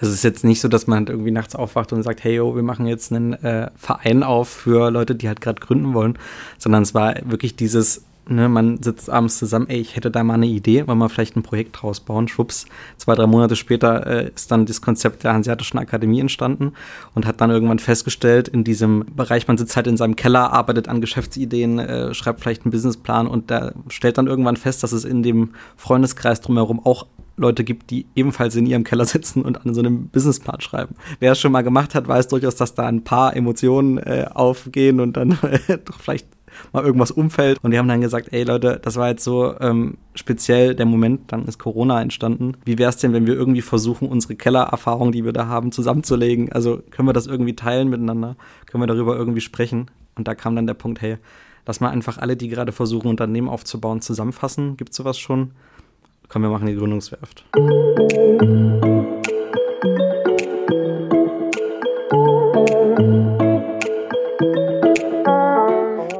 [0.00, 2.56] Es ist jetzt nicht so, dass man halt irgendwie nachts aufwacht und sagt, hey, yo,
[2.56, 6.18] wir machen jetzt einen äh, Verein auf für Leute, die halt gerade gründen wollen,
[6.58, 10.34] sondern es war wirklich dieses, ne, man sitzt abends zusammen, ey, ich hätte da mal
[10.34, 12.28] eine Idee, wollen wir vielleicht ein Projekt draus bauen.
[12.28, 12.66] Schwupps,
[12.96, 16.72] zwei, drei Monate später äh, ist dann das Konzept der Hanseatischen Akademie entstanden
[17.14, 20.88] und hat dann irgendwann festgestellt, in diesem Bereich, man sitzt halt in seinem Keller, arbeitet
[20.88, 25.04] an Geschäftsideen, äh, schreibt vielleicht einen Businessplan und da stellt dann irgendwann fest, dass es
[25.04, 27.06] in dem Freundeskreis drumherum auch
[27.40, 30.94] Leute gibt, die ebenfalls in ihrem Keller sitzen und an so einem Businessplan schreiben.
[31.18, 35.00] Wer es schon mal gemacht hat, weiß durchaus, dass da ein paar Emotionen äh, aufgehen
[35.00, 35.30] und dann
[35.84, 36.26] doch vielleicht
[36.72, 37.58] mal irgendwas umfällt.
[37.62, 41.32] Und die haben dann gesagt, ey Leute, das war jetzt so ähm, speziell der Moment,
[41.32, 42.56] dann ist Corona entstanden.
[42.64, 46.52] Wie wäre es denn, wenn wir irgendwie versuchen, unsere Kellererfahrung, die wir da haben, zusammenzulegen?
[46.52, 48.36] Also können wir das irgendwie teilen miteinander?
[48.66, 49.90] Können wir darüber irgendwie sprechen?
[50.16, 51.16] Und da kam dann der Punkt, hey,
[51.66, 54.76] lass mal einfach alle, die gerade versuchen, Unternehmen aufzubauen, zusammenfassen.
[54.76, 55.52] Gibt es sowas schon?
[56.32, 57.44] Komm, wir machen die Gründungswerft.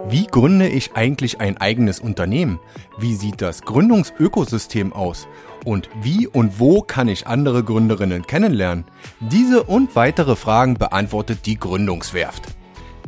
[0.08, 2.58] Wie gründe ich eigentlich ein eigenes Unternehmen?
[2.98, 5.28] Wie sieht das Gründungsökosystem aus?
[5.64, 8.86] Und wie und wo kann ich andere Gründerinnen kennenlernen?
[9.20, 12.50] Diese und weitere Fragen beantwortet die Gründungswerft.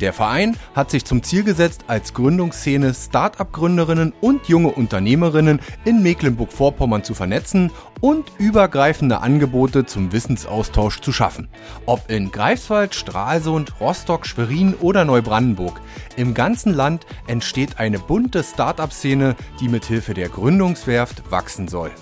[0.02, 7.04] Der Verein hat sich zum Ziel gesetzt, als Gründungsszene Start-up-Gründerinnen und junge Unternehmerinnen in Mecklenburg-Vorpommern
[7.04, 11.48] zu vernetzen und übergreifende Angebote zum Wissensaustausch zu schaffen.
[11.86, 15.80] Ob in Greifswald, Stralsund, Rostock, Schwerin oder Neubrandenburg.
[16.16, 21.92] Im ganzen Land entsteht eine bunte Start-up-Szene, die mithilfe der Gründungswerft wachsen soll.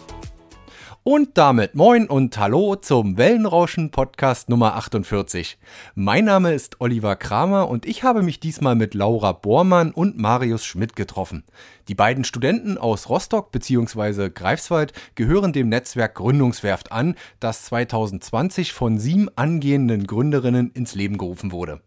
[1.02, 5.56] Und damit moin und hallo zum Wellenrauschen Podcast Nummer 48.
[5.94, 10.66] Mein Name ist Oliver Kramer und ich habe mich diesmal mit Laura Bormann und Marius
[10.66, 11.44] Schmidt getroffen.
[11.88, 14.28] Die beiden Studenten aus Rostock bzw.
[14.28, 21.50] Greifswald gehören dem Netzwerk Gründungswerft an, das 2020 von sieben angehenden Gründerinnen ins Leben gerufen
[21.50, 21.80] wurde.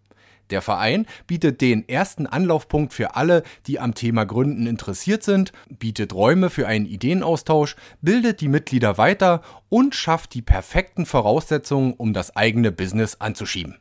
[0.49, 6.13] Der Verein bietet den ersten Anlaufpunkt für alle, die am Thema Gründen interessiert sind, bietet
[6.13, 12.35] Räume für einen Ideenaustausch, bildet die Mitglieder weiter und schafft die perfekten Voraussetzungen, um das
[12.35, 13.78] eigene Business anzuschieben.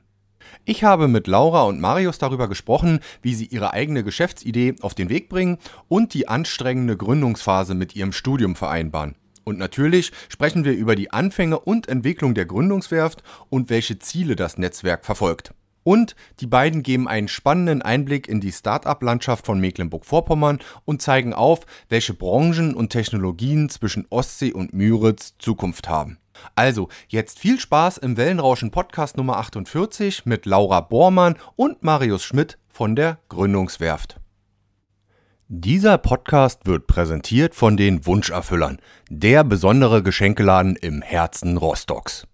[0.65, 5.09] Ich habe mit Laura und Marius darüber gesprochen, wie sie ihre eigene Geschäftsidee auf den
[5.09, 5.59] Weg bringen
[5.89, 9.17] und die anstrengende Gründungsphase mit ihrem Studium vereinbaren.
[9.45, 14.57] Und natürlich sprechen wir über die Anfänge und Entwicklung der Gründungswerft und welche Ziele das
[14.57, 15.53] Netzwerk verfolgt.
[15.85, 21.61] Und die beiden geben einen spannenden Einblick in die Start-up-Landschaft von Mecklenburg-Vorpommern und zeigen auf,
[21.89, 26.19] welche Branchen und Technologien zwischen Ostsee und Müritz Zukunft haben.
[26.55, 32.59] Also, jetzt viel Spaß im Wellenrauschen Podcast Nummer 48 mit Laura Bormann und Marius Schmidt
[32.69, 34.19] von der Gründungswerft.
[35.49, 38.79] Dieser Podcast wird präsentiert von den Wunscherfüllern,
[39.11, 42.27] der besondere Geschenkeladen im Herzen Rostocks.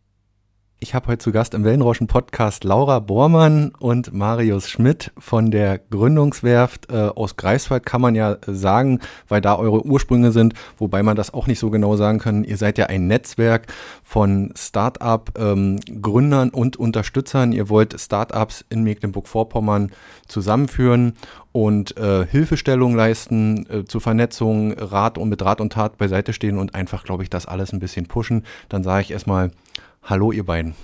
[0.80, 5.78] Ich habe heute zu Gast im Wellenrauschen Podcast Laura Bormann und Marius Schmidt von der
[5.78, 11.16] Gründungswerft äh, aus Greifswald, kann man ja sagen, weil da eure Ursprünge sind, wobei man
[11.16, 12.44] das auch nicht so genau sagen kann.
[12.44, 13.66] Ihr seid ja ein Netzwerk
[14.04, 17.50] von Start-up-Gründern ähm, und Unterstützern.
[17.50, 19.90] Ihr wollt Start-ups in Mecklenburg-Vorpommern
[20.28, 21.14] zusammenführen
[21.50, 26.56] und äh, Hilfestellung leisten äh, zur Vernetzung, Rat und mit Rat und Tat beiseite stehen
[26.56, 28.44] und einfach, glaube ich, das alles ein bisschen pushen.
[28.68, 29.50] Dann sage ich erstmal
[30.08, 30.74] Hallo, ihr beiden.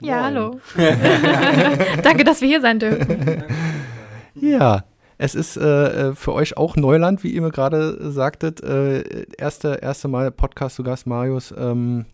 [0.00, 0.60] Ja, hallo.
[2.02, 3.44] Danke, dass wir hier sein dürfen.
[4.34, 4.84] Ja,
[5.18, 8.62] es ist äh, äh, für euch auch Neuland, wie ihr mir gerade sagtet.
[8.62, 11.52] Äh, erste, erste Mal Podcast zu Gast, Marius.
[11.54, 12.06] Ähm,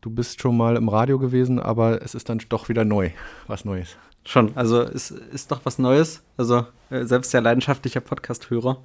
[0.00, 3.10] du bist schon mal im Radio gewesen, aber es ist dann doch wieder neu,
[3.46, 3.96] was Neues.
[4.24, 6.24] Schon, also es ist doch was Neues.
[6.36, 8.78] Also äh, selbst der leidenschaftliche Podcast-Hörer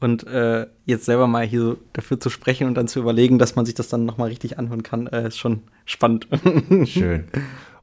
[0.00, 3.56] und äh, jetzt selber mal hier so dafür zu sprechen und dann zu überlegen, dass
[3.56, 6.26] man sich das dann nochmal richtig anhören kann, äh, ist schon spannend.
[6.86, 7.24] Schön.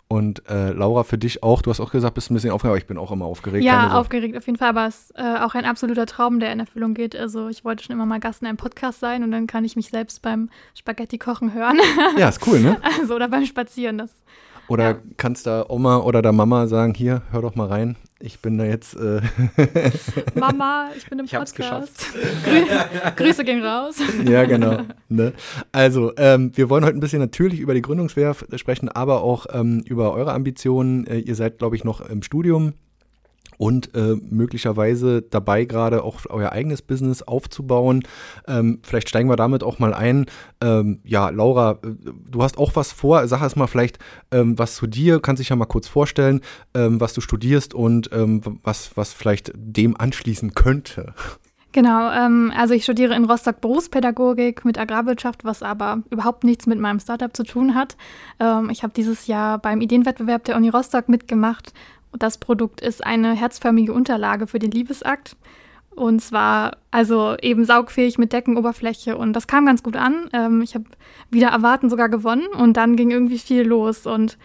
[0.10, 2.78] Und äh, Laura, für dich auch, du hast auch gesagt, bist ein bisschen aufgeregt, aber
[2.78, 3.66] ich bin auch immer aufgeregt.
[3.66, 6.62] Ja, aufgeregt auf jeden Fall, aber es ist äh, auch ein absoluter Traum, der in
[6.62, 7.14] Erfüllung geht.
[7.14, 9.76] Also ich wollte schon immer mal Gast in einem Podcast sein und dann kann ich
[9.76, 11.78] mich selbst beim Spaghetti kochen hören.
[12.18, 12.78] Ja, ist cool, ne?
[13.00, 14.12] Also oder beim Spazieren, das
[14.68, 14.98] oder ja.
[15.18, 17.96] kannst da Oma oder der Mama sagen, hier, hör doch mal rein.
[18.20, 18.96] Ich bin da jetzt.
[18.96, 19.22] Äh
[20.36, 21.56] Mama, ich bin im ich Podcast.
[21.56, 22.08] geschafft.
[23.16, 23.98] Grüße gehen raus.
[24.28, 24.80] Ja, genau.
[25.08, 25.34] Ne?
[25.72, 29.84] Also, ähm, wir wollen heute ein bisschen natürlich über die Gründungswehr sprechen, aber auch ähm,
[29.86, 31.06] über eure Ambitionen.
[31.06, 32.74] Äh, ihr seid, glaube ich, noch im Studium
[33.58, 38.04] und äh, möglicherweise dabei gerade auch euer eigenes Business aufzubauen.
[38.48, 40.28] Ähm, vielleicht steigen wir damit auch mal ein.
[40.62, 41.96] Ähm, ja, Laura, äh,
[42.30, 43.28] du hast auch was vor.
[43.28, 44.00] Sag erst mal vielleicht
[44.32, 45.20] ähm, was zu dir.
[45.20, 46.42] Kannst dich ja mal kurz vorstellen,
[46.74, 51.14] ähm, was du studierst und ähm, was, was vielleicht dem anschließen könnte.
[51.74, 56.80] Genau, ähm, also ich studiere in Rostock Berufspädagogik mit Agrarwirtschaft, was aber überhaupt nichts mit
[56.80, 57.98] meinem Startup zu tun hat.
[58.72, 61.74] Ich habe dieses Jahr beim Ideenwettbewerb der Uni Rostock mitgemacht.
[62.20, 65.36] Das Produkt ist eine herzförmige Unterlage für den Liebesakt.
[65.92, 70.30] Und zwar also eben saugfähig mit Deckenoberfläche und das kam ganz gut an.
[70.32, 70.86] Ähm, ich habe
[71.32, 74.06] wieder erwarten sogar gewonnen und dann ging irgendwie viel los.
[74.06, 74.38] Und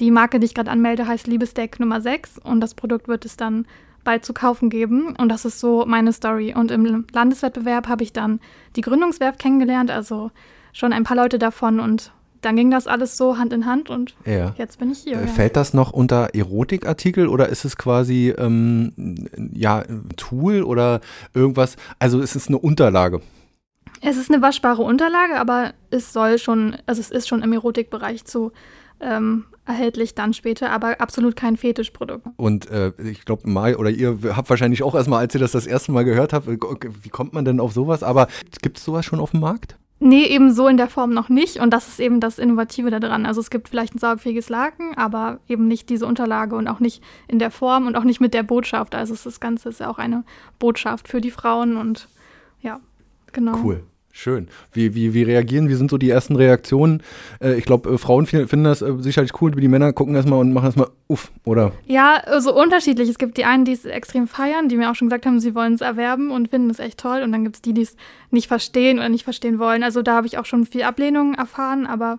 [0.00, 3.38] die Marke, die ich gerade anmelde, heißt Liebesdeck Nummer 6 und das Produkt wird es
[3.38, 3.66] dann
[4.04, 5.14] bald zu kaufen geben.
[5.16, 6.54] Und das ist so meine Story.
[6.54, 8.38] Und im Landeswettbewerb habe ich dann
[8.76, 10.30] die Gründungswerft kennengelernt, also
[10.74, 14.14] schon ein paar Leute davon und dann ging das alles so Hand in Hand und
[14.24, 14.54] ja.
[14.58, 15.20] jetzt bin ich hier.
[15.20, 18.92] Äh, fällt das noch unter Erotikartikel oder ist es quasi ähm,
[19.52, 19.84] ja
[20.16, 21.00] Tool oder
[21.34, 21.76] irgendwas?
[21.98, 23.20] Also ist es eine Unterlage?
[24.00, 28.24] Es ist eine waschbare Unterlage, aber es soll schon, also es ist schon im Erotikbereich
[28.24, 28.52] zu
[29.00, 32.26] ähm, erhältlich dann später, aber absolut kein Fetischprodukt.
[32.36, 35.66] Und äh, ich glaube, Mai oder ihr habt wahrscheinlich auch erstmal, als ihr das das
[35.66, 38.02] erste Mal gehört habt, wie kommt man denn auf sowas?
[38.02, 38.28] Aber
[38.62, 39.76] gibt es sowas schon auf dem Markt?
[40.00, 41.58] Nee, eben so in der Form noch nicht.
[41.58, 43.26] Und das ist eben das Innovative daran.
[43.26, 47.02] Also es gibt vielleicht ein saugfähiges Laken, aber eben nicht diese Unterlage und auch nicht
[47.26, 48.94] in der Form und auch nicht mit der Botschaft.
[48.94, 50.22] Also das Ganze ist ja auch eine
[50.60, 52.08] Botschaft für die Frauen und
[52.60, 52.80] ja,
[53.32, 53.58] genau.
[53.62, 53.82] Cool.
[54.10, 54.48] Schön.
[54.72, 55.68] Wie, wie, wie reagieren?
[55.68, 57.02] Wie sind so die ersten Reaktionen?
[57.40, 60.52] Äh, ich glaube, äh, Frauen finden das äh, sicherlich cool, die Männer gucken erstmal und
[60.52, 61.72] machen erstmal uff, oder?
[61.86, 63.08] Ja, so also unterschiedlich.
[63.08, 65.54] Es gibt die einen, die es extrem feiern, die mir auch schon gesagt haben, sie
[65.54, 67.22] wollen es erwerben und finden es echt toll.
[67.22, 67.96] Und dann gibt es die, die es
[68.30, 69.82] nicht verstehen oder nicht verstehen wollen.
[69.82, 72.18] Also da habe ich auch schon viel Ablehnung erfahren, aber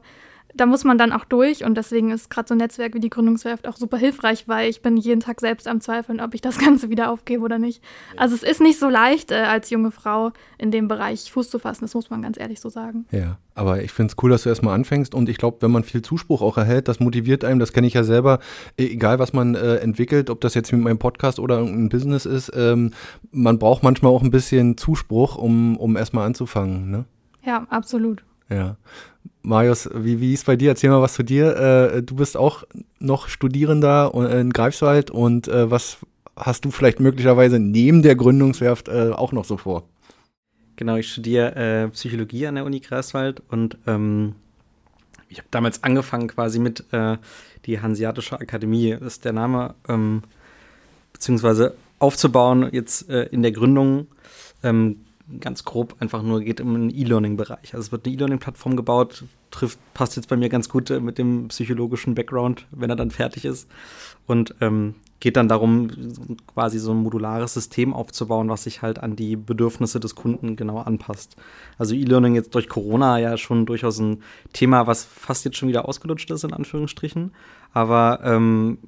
[0.60, 3.10] da muss man dann auch durch und deswegen ist gerade so ein Netzwerk wie die
[3.10, 6.58] Gründungswerft auch super hilfreich, weil ich bin jeden Tag selbst am Zweifeln, ob ich das
[6.60, 7.82] Ganze wieder aufgebe oder nicht.
[8.18, 11.60] Also es ist nicht so leicht, äh, als junge Frau in dem Bereich Fuß zu
[11.60, 13.06] fassen, das muss man ganz ehrlich so sagen.
[13.12, 15.84] Ja, aber ich finde es cool, dass du erstmal anfängst und ich glaube, wenn man
[15.84, 18.40] viel Zuspruch auch erhält, das motiviert einem, das kenne ich ja selber,
[18.78, 22.26] e, egal was man äh, entwickelt, ob das jetzt mit meinem Podcast oder ein Business
[22.26, 22.92] ist, ähm,
[23.32, 27.06] man braucht manchmal auch ein bisschen Zuspruch, um, um erstmal anzufangen, ne?
[27.46, 28.24] Ja, absolut.
[28.50, 28.78] Ja.
[29.42, 30.70] Marius, wie, wie ist bei dir?
[30.70, 31.56] Erzähl mal was zu dir.
[31.56, 32.64] Äh, du bist auch
[33.00, 35.98] noch Studierender in Greifswald und äh, was
[36.36, 39.84] hast du vielleicht möglicherweise neben der Gründungswerft äh, auch noch so vor?
[40.76, 44.36] Genau, ich studiere äh, Psychologie an der Uni Greifswald und ähm,
[45.28, 47.18] ich habe damals angefangen quasi mit äh,
[47.66, 50.24] die Hanseatische Akademie, das ist der Name, ähm,
[51.14, 54.08] beziehungsweise aufzubauen jetzt äh, in der Gründung.
[54.64, 55.02] Ähm,
[55.40, 57.74] ganz grob einfach nur geht um einen E-Learning-Bereich.
[57.74, 61.18] Also es wird eine E-Learning-Plattform gebaut, trifft, passt jetzt bei mir ganz gut äh, mit
[61.18, 63.68] dem psychologischen Background, wenn er dann fertig ist.
[64.26, 65.90] Und ähm, geht dann darum,
[66.48, 70.80] quasi so ein modulares System aufzubauen, was sich halt an die Bedürfnisse des Kunden genau
[70.80, 71.36] anpasst.
[71.78, 74.24] Also E-Learning jetzt durch Corona ja schon durchaus ein
[74.54, 77.34] Thema, was fast jetzt schon wieder ausgelutscht ist, in Anführungsstrichen.
[77.74, 78.80] Aber ähm,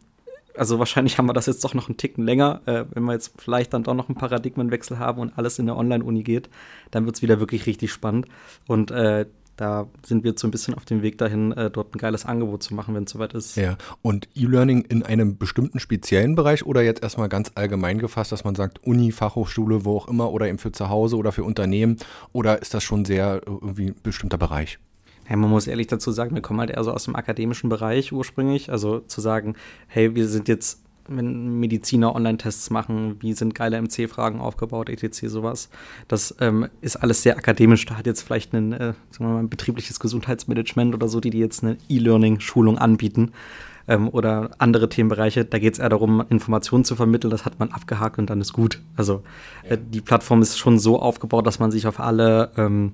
[0.58, 2.62] also wahrscheinlich haben wir das jetzt doch noch einen Ticken länger.
[2.66, 5.78] Äh, wenn wir jetzt vielleicht dann doch noch einen Paradigmenwechsel haben und alles in der
[5.78, 6.50] Online-Uni geht,
[6.92, 8.28] dann wird es wieder wirklich richtig spannend.
[8.68, 9.26] Und äh,
[9.58, 12.26] da sind wir jetzt so ein bisschen auf dem Weg dahin, äh, dort ein geiles
[12.26, 13.56] Angebot zu machen, wenn es soweit ist.
[13.58, 18.44] Ja, und E-Learning in einem bestimmten speziellen Bereich oder jetzt erstmal ganz allgemein gefasst, dass
[18.44, 21.98] man sagt, Uni, Fachhochschule, wo auch immer oder eben für zu Hause oder für Unternehmen
[22.34, 24.80] oder ist das schon sehr äh, irgendwie ein bestimmter Bereich?
[25.30, 28.12] Ja, man muss ehrlich dazu sagen, wir kommen halt eher so aus dem akademischen Bereich
[28.12, 28.72] ursprünglich.
[28.72, 29.56] Also zu sagen,
[29.88, 35.70] hey, wir sind jetzt, wenn Mediziner Online-Tests machen, wie sind geile MC-Fragen aufgebaut, etc., sowas.
[36.08, 37.86] Das ähm, ist alles sehr akademisch.
[37.86, 41.30] Da hat jetzt vielleicht ein, äh, sagen wir mal, ein betriebliches Gesundheitsmanagement oder so, die,
[41.30, 43.32] die jetzt eine E-Learning-Schulung anbieten
[43.88, 45.46] ähm, oder andere Themenbereiche.
[45.46, 47.32] Da geht es eher darum, Informationen zu vermitteln.
[47.32, 48.82] Das hat man abgehakt und dann ist gut.
[48.96, 49.24] Also
[49.64, 52.94] äh, die Plattform ist schon so aufgebaut, dass man sich auf alle ähm,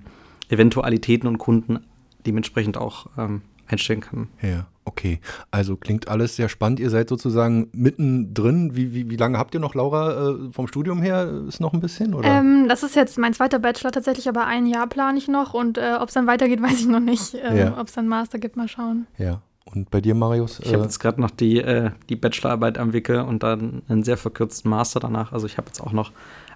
[0.49, 1.79] Eventualitäten und Kunden
[2.27, 4.29] dementsprechend auch ähm, einstellen kann.
[4.41, 5.19] Ja, okay.
[5.51, 6.79] Also klingt alles sehr spannend.
[6.79, 8.75] Ihr seid sozusagen mittendrin.
[8.75, 11.43] Wie, wie, wie lange habt ihr noch, Laura, äh, vom Studium her?
[11.47, 12.13] Ist noch ein bisschen?
[12.13, 12.27] Oder?
[12.27, 15.77] Ähm, das ist jetzt mein zweiter Bachelor tatsächlich, aber ein Jahr plane ich noch und
[15.77, 17.33] äh, ob es dann weitergeht, weiß ich noch nicht.
[17.33, 17.79] Äh, ja.
[17.79, 19.07] Ob es dann Master gibt, mal schauen.
[19.17, 19.41] Ja.
[19.65, 20.61] Und bei dir, Marius?
[20.61, 24.03] Ich habe äh, jetzt gerade noch die, äh, die Bachelorarbeit am Wickel und dann einen
[24.03, 25.33] sehr verkürzten Master danach.
[25.33, 26.13] Also ich habe jetzt auch noch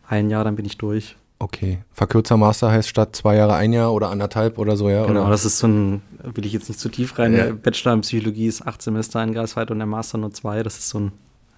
[0.07, 1.17] ein Jahr, dann bin ich durch.
[1.41, 1.79] Okay.
[1.91, 5.07] Verkürzer Master heißt statt zwei Jahre ein Jahr oder anderthalb oder so, ja?
[5.07, 5.31] Genau, oder?
[5.31, 7.33] das ist so ein, will ich jetzt nicht zu tief rein.
[7.33, 7.45] Ja.
[7.45, 10.62] Der Bachelor in Psychologie ist acht Semester in Greifswald und der Master nur zwei.
[10.62, 11.12] Das ist so ein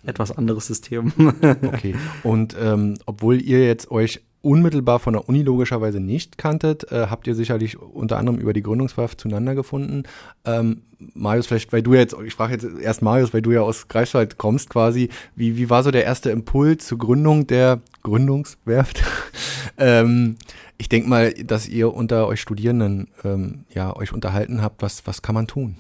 [0.06, 1.12] etwas anderes System.
[1.42, 1.96] okay.
[2.24, 7.28] Und ähm, obwohl ihr jetzt euch unmittelbar von der Uni logischerweise nicht kanntet, äh, habt
[7.28, 10.04] ihr sicherlich unter anderem über die Gründungswahl zueinander gefunden.
[10.44, 10.82] Ähm,
[11.14, 14.38] Marius, vielleicht, weil du jetzt, ich frage jetzt erst Marius, weil du ja aus Greifswald
[14.38, 19.02] kommst quasi, wie, wie war so der erste Impuls zur Gründung der Gründungswerft?
[19.78, 20.36] ähm,
[20.78, 25.22] ich denke mal, dass ihr unter euch Studierenden ähm, ja euch unterhalten habt, was, was
[25.22, 25.78] kann man tun?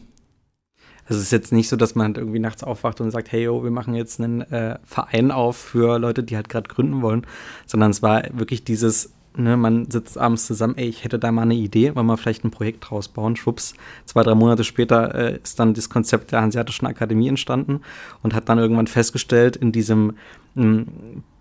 [1.07, 3.63] Es ist jetzt nicht so, dass man halt irgendwie nachts aufwacht und sagt, hey, yo,
[3.63, 7.25] wir machen jetzt einen äh, Verein auf für Leute, die halt gerade gründen wollen,
[7.65, 11.43] sondern es war wirklich dieses, ne, man sitzt abends zusammen, ey, ich hätte da mal
[11.43, 13.35] eine Idee, wollen wir vielleicht ein Projekt draus bauen.
[13.35, 13.73] Schwupps,
[14.05, 17.81] zwei, drei Monate später äh, ist dann das Konzept der Hanseatischen Akademie entstanden
[18.21, 20.13] und hat dann irgendwann festgestellt, in diesem
[20.55, 20.85] mh,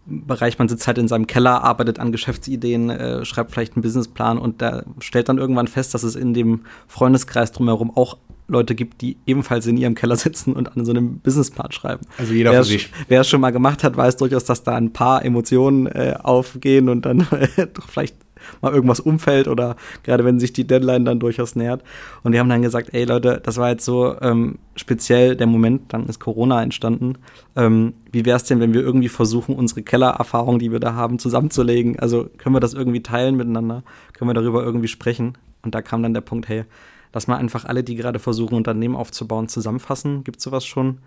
[0.05, 4.37] Bereich, man sitzt halt in seinem Keller, arbeitet an Geschäftsideen, äh, schreibt vielleicht einen Businessplan
[4.37, 8.17] und da stellt dann irgendwann fest, dass es in dem Freundeskreis drumherum auch
[8.53, 12.07] Leute gibt, die ebenfalls in ihrem Keller sitzen und an so einem Businessplan schreiben.
[12.19, 12.91] Also jeder wer für sich.
[13.09, 16.89] Wer es schon mal gemacht hat, weiß durchaus, dass da ein paar Emotionen äh, aufgehen
[16.89, 18.17] und dann äh, doch vielleicht
[18.61, 21.83] mal irgendwas umfällt oder gerade wenn sich die Deadline dann durchaus nähert.
[22.23, 25.93] Und wir haben dann gesagt, ey Leute, das war jetzt so ähm, speziell der Moment,
[25.93, 27.19] dann ist Corona entstanden.
[27.57, 31.19] Ähm, wie wäre es denn, wenn wir irgendwie versuchen, unsere Kellererfahrung, die wir da haben,
[31.19, 31.99] zusammenzulegen?
[31.99, 33.83] Also können wir das irgendwie teilen miteinander?
[34.13, 35.39] Können wir darüber irgendwie sprechen?
[35.63, 36.65] Und da kam dann der Punkt, hey,
[37.13, 40.25] lass mal einfach alle, die gerade versuchen, Unternehmen aufzubauen, zusammenfassen.
[40.25, 40.99] Gibt es sowas schon?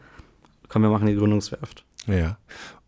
[0.67, 1.83] Komm, wir machen die Gründungswerft.
[2.07, 2.37] Ja.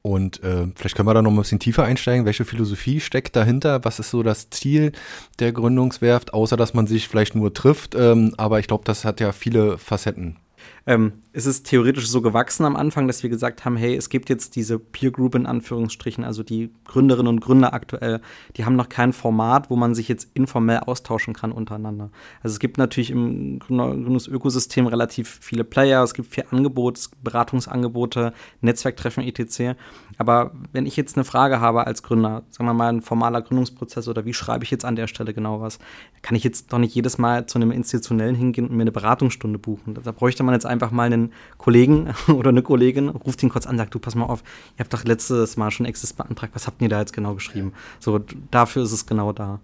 [0.02, 2.26] Und äh, vielleicht können wir da noch ein bisschen tiefer einsteigen.
[2.26, 3.84] Welche Philosophie steckt dahinter?
[3.84, 4.94] Was ist so das Ziel
[5.40, 7.94] der Gründungswerft, außer dass man sich vielleicht nur trifft?
[7.94, 10.38] Ähm, aber ich glaube, das hat ja viele Facetten.
[10.88, 14.30] Ähm, es ist theoretisch so gewachsen am Anfang, dass wir gesagt haben, hey, es gibt
[14.30, 18.22] jetzt diese Peer Group in Anführungsstrichen, also die Gründerinnen und Gründer aktuell,
[18.56, 22.10] die haben noch kein Format, wo man sich jetzt informell austauschen kann untereinander.
[22.42, 29.24] Also es gibt natürlich im Gründungsökosystem relativ viele Player, es gibt viel Angebot, Beratungsangebote, Netzwerktreffen
[29.24, 29.78] etc.
[30.18, 34.08] Aber wenn ich jetzt eine Frage habe als Gründer, sagen wir mal ein formaler Gründungsprozess
[34.08, 35.80] oder wie schreibe ich jetzt an der Stelle genau was,
[36.22, 39.60] kann ich jetzt doch nicht jedes Mal zu einem Institutionellen hingehen und mir eine Beratungsstunde
[39.60, 39.94] buchen.
[39.94, 43.78] Da bräuchte man jetzt einfach mal einen Kollegen oder eine Kollegin, ruft ihn kurz an,
[43.78, 44.44] sagt, du pass mal auf,
[44.78, 47.74] ihr habt doch letztes Mal schon Exist beantragt, was habt ihr da jetzt genau geschrieben?
[48.00, 48.20] So,
[48.52, 49.60] dafür ist es genau da.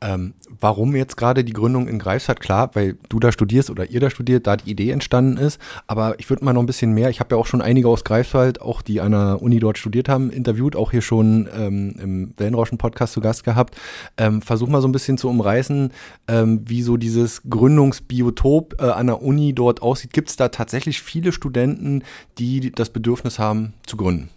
[0.00, 2.40] Ähm, warum jetzt gerade die Gründung in Greifswald?
[2.40, 5.60] Klar, weil du da studierst oder ihr da studiert, da die Idee entstanden ist.
[5.86, 7.10] Aber ich würde mal noch ein bisschen mehr.
[7.10, 10.08] Ich habe ja auch schon einige aus Greifswald, auch die an der Uni dort studiert
[10.08, 13.76] haben, interviewt, auch hier schon ähm, im Wellenrauschen-Podcast zu Gast gehabt.
[14.16, 15.92] Ähm, versuch mal so ein bisschen zu umreißen,
[16.28, 20.12] ähm, wie so dieses Gründungsbiotop äh, an der Uni dort aussieht.
[20.12, 22.02] Gibt es da tatsächlich viele Studenten,
[22.38, 24.28] die das Bedürfnis haben zu gründen?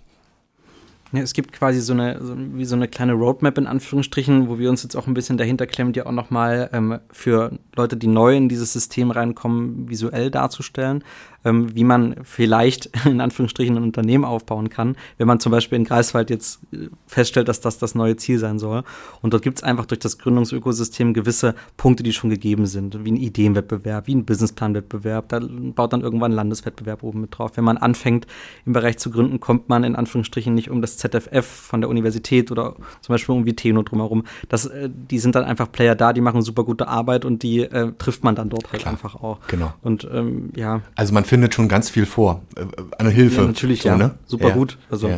[1.14, 4.60] Ja, es gibt quasi so eine, so, wie so eine kleine Roadmap in Anführungsstrichen, wo
[4.60, 8.08] wir uns jetzt auch ein bisschen dahinter klemmen, die auch nochmal ähm, für Leute, die
[8.08, 11.04] neu in dieses System reinkommen, visuell darzustellen
[11.46, 15.86] ähm, wie man vielleicht in Anführungsstrichen ein Unternehmen aufbauen kann, wenn man zum Beispiel in
[15.86, 18.84] Greifswald jetzt äh, feststellt, dass das das neue Ziel sein soll.
[19.22, 23.12] Und dort gibt es einfach durch das Gründungsökosystem gewisse Punkte, die schon gegeben sind, wie
[23.12, 25.30] ein Ideenwettbewerb, wie ein Businessplanwettbewerb.
[25.30, 27.52] Da baut dann irgendwann ein Landeswettbewerb oben mit drauf.
[27.56, 28.28] Wenn man anfängt,
[28.66, 32.52] im Bereich zu gründen, kommt man in Anführungsstrichen nicht um das ZFF von der Universität
[32.52, 34.24] oder zum Beispiel um Viteno drumherum.
[34.50, 37.62] Das, äh, die sind dann einfach Player da, die machen super gute Arbeit und die
[37.62, 39.40] äh, trifft man dann dort halt Klar, einfach auch.
[39.48, 39.74] Genau.
[39.82, 40.82] Und ähm, ja.
[40.96, 42.42] Also man findet schon ganz viel vor.
[42.56, 42.66] Äh,
[42.98, 43.42] eine Hilfe.
[43.42, 43.98] Ja, natürlich, so, ja.
[43.98, 44.16] Ne?
[44.26, 44.54] Super ja.
[44.54, 44.78] gut.
[44.90, 45.10] Also,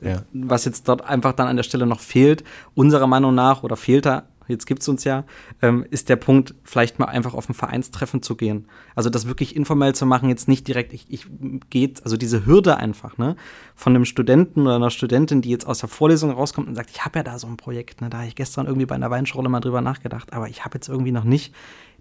[0.00, 0.22] ja.
[0.32, 4.06] was jetzt dort einfach dann an der Stelle noch fehlt, unserer Meinung nach, oder fehlt
[4.06, 5.24] da, jetzt gibt es uns ja,
[5.62, 8.66] ähm, ist der Punkt, vielleicht mal einfach auf ein Vereinstreffen zu gehen.
[8.94, 11.26] Also das wirklich informell zu machen, jetzt nicht direkt, ich, ich
[11.70, 13.36] gehe, also diese Hürde einfach, ne,
[13.74, 17.04] von einem Studenten oder einer Studentin, die jetzt aus der Vorlesung rauskommt und sagt, ich
[17.04, 19.48] habe ja da so ein Projekt, ne, da habe ich gestern irgendwie bei einer Weinschorle
[19.48, 21.54] mal drüber nachgedacht, aber ich habe jetzt irgendwie noch nicht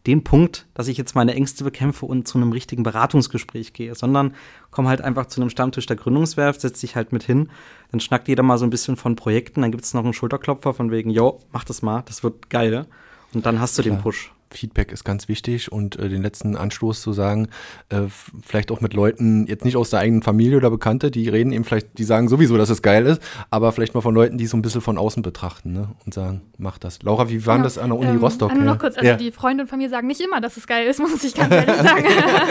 [0.07, 4.33] den Punkt, dass ich jetzt meine Ängste bekämpfe und zu einem richtigen Beratungsgespräch gehe, sondern
[4.71, 7.49] komme halt einfach zu einem Stammtisch der Gründungswerft, setze dich halt mit hin,
[7.91, 10.73] dann schnackt jeder mal so ein bisschen von Projekten, dann gibt es noch einen Schulterklopfer
[10.73, 12.85] von wegen, yo, mach das mal, das wird geil.
[13.33, 13.95] Und dann hast du Klar.
[13.95, 14.34] den Push.
[14.51, 17.49] Feedback ist ganz wichtig und äh, den letzten Anstoß zu sagen,
[17.89, 18.01] äh,
[18.41, 21.63] vielleicht auch mit Leuten, jetzt nicht aus der eigenen Familie oder Bekannte, die reden eben
[21.63, 24.57] vielleicht, die sagen sowieso, dass es geil ist, aber vielleicht mal von Leuten, die so
[24.57, 25.89] ein bisschen von außen betrachten ne?
[26.05, 27.01] und sagen, mach das.
[27.03, 27.63] Laura, wie war genau.
[27.65, 28.51] das an der Uni ähm, Rostock?
[28.51, 28.71] Also ja.
[28.71, 29.15] noch kurz, also ja.
[29.17, 31.75] die Freunde von mir sagen nicht immer, dass es geil ist, muss ich ganz ehrlich
[31.75, 32.05] sagen.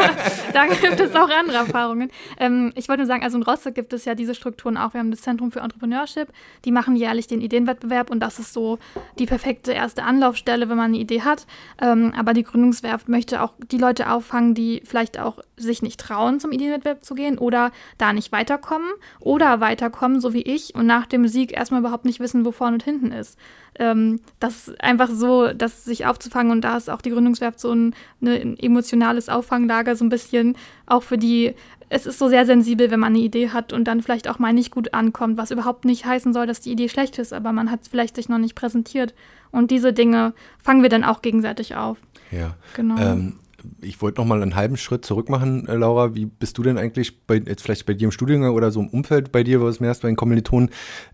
[0.53, 2.11] da gibt es auch andere Erfahrungen.
[2.39, 4.95] Ähm, ich wollte nur sagen, also in Rostock gibt es ja diese Strukturen auch.
[4.95, 6.29] Wir haben das Zentrum für Entrepreneurship,
[6.65, 8.79] die machen jährlich den Ideenwettbewerb und das ist so
[9.19, 11.47] die perfekte erste Anlaufstelle, wenn man eine Idee hat.
[11.85, 16.41] Ähm, aber die Gründungswerft möchte auch die Leute auffangen, die vielleicht auch sich nicht trauen,
[16.41, 18.89] zum Ideenwettbewerb zu gehen oder da nicht weiterkommen
[19.21, 22.77] oder weiterkommen, so wie ich, und nach dem Sieg erstmal überhaupt nicht wissen, wo vorne
[22.77, 23.39] und hinten ist.
[23.79, 27.73] Ähm, das ist einfach so, das sich aufzufangen und da ist auch die Gründungswerft so
[27.73, 31.55] ein, ne, ein emotionales Auffanglager, so ein bisschen auch für die
[31.95, 34.53] es ist so sehr sensibel, wenn man eine Idee hat und dann vielleicht auch mal
[34.53, 37.71] nicht gut ankommt, was überhaupt nicht heißen soll, dass die Idee schlecht ist, aber man
[37.71, 39.15] hat es vielleicht sich noch nicht präsentiert.
[39.53, 41.99] Und diese Dinge fangen wir dann auch gegenseitig auf.
[42.33, 42.57] Ja.
[42.75, 42.97] Genau.
[42.99, 43.35] Ähm,
[43.81, 46.17] ich wollte noch mal einen halben Schritt zurück machen, äh, Laura.
[46.17, 48.89] Wie bist du denn eigentlich bei, jetzt vielleicht bei dir im Studiengang oder so im
[48.89, 50.71] Umfeld bei dir, wo es mehr ist, bei den Kommilitonen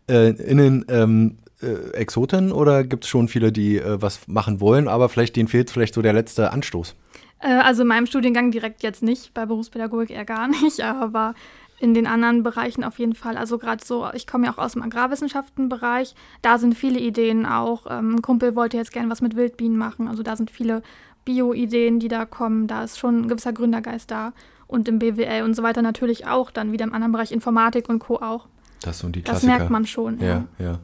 [0.08, 4.88] äh, innen ähm, äh, Exoten oder gibt es schon viele, die äh, was machen wollen,
[4.88, 6.96] aber vielleicht denen fehlt vielleicht so der letzte Anstoß?
[7.40, 11.34] Äh, also in meinem Studiengang direkt jetzt nicht, bei Berufspädagogik eher gar nicht, aber
[11.78, 13.38] in den anderen Bereichen auf jeden Fall.
[13.38, 17.86] Also gerade so, ich komme ja auch aus dem Agrarwissenschaftenbereich, da sind viele Ideen auch.
[17.88, 20.82] Ähm, ein Kumpel wollte jetzt gerne was mit Wildbienen machen, also da sind viele
[21.24, 24.32] Bio-Ideen, die da kommen, da ist schon ein gewisser Gründergeist da.
[24.66, 27.98] Und im BWL und so weiter natürlich auch, dann wieder im anderen Bereich Informatik und
[27.98, 28.16] Co.
[28.16, 28.46] auch.
[28.82, 29.52] Das sind die Klassiker.
[29.52, 30.26] Das merkt man schon, ja.
[30.26, 30.78] Ja, ja.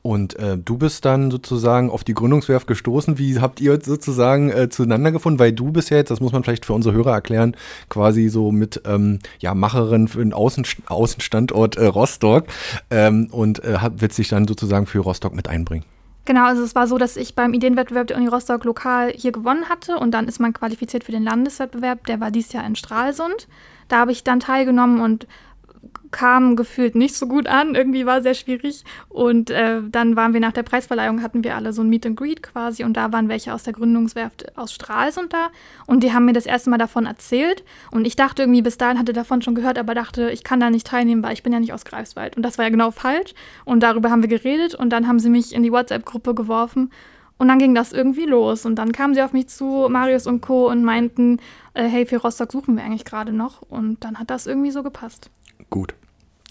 [0.00, 3.18] Und äh, du bist dann sozusagen auf die Gründungswerft gestoßen.
[3.18, 5.38] Wie habt ihr sozusagen äh, zueinander gefunden?
[5.38, 7.54] Weil du bist ja jetzt, das muss man vielleicht für unsere Hörer erklären,
[7.90, 12.46] quasi so mit ähm, ja, Macherin für den Außen, Außenstandort äh, Rostock
[12.90, 15.84] ähm, und äh, willst dich dann sozusagen für Rostock mit einbringen.
[16.24, 19.68] Genau, also es war so, dass ich beim Ideenwettbewerb der Uni Rostock lokal hier gewonnen
[19.68, 23.48] hatte und dann ist man qualifiziert für den Landeswettbewerb, der war dieses Jahr in Stralsund.
[23.88, 25.26] Da habe ich dann teilgenommen und
[26.12, 27.74] kam gefühlt nicht so gut an.
[27.74, 28.84] Irgendwie war sehr schwierig.
[29.08, 32.16] Und äh, dann waren wir nach der Preisverleihung, hatten wir alle so ein Meet and
[32.16, 32.84] Greet quasi.
[32.84, 35.48] Und da waren welche aus der Gründungswerft aus Stralsund da.
[35.86, 37.64] Und die haben mir das erste Mal davon erzählt.
[37.90, 40.70] Und ich dachte irgendwie, bis dahin hatte davon schon gehört, aber dachte, ich kann da
[40.70, 42.36] nicht teilnehmen, weil ich bin ja nicht aus Greifswald.
[42.36, 43.34] Und das war ja genau falsch.
[43.64, 44.74] Und darüber haben wir geredet.
[44.74, 46.90] Und dann haben sie mich in die WhatsApp-Gruppe geworfen.
[47.38, 48.66] Und dann ging das irgendwie los.
[48.66, 51.40] Und dann kamen sie auf mich zu, Marius und Co., und meinten,
[51.74, 53.62] äh, hey, für Rostock suchen wir eigentlich gerade noch.
[53.62, 55.30] Und dann hat das irgendwie so gepasst.
[55.70, 55.94] Gut.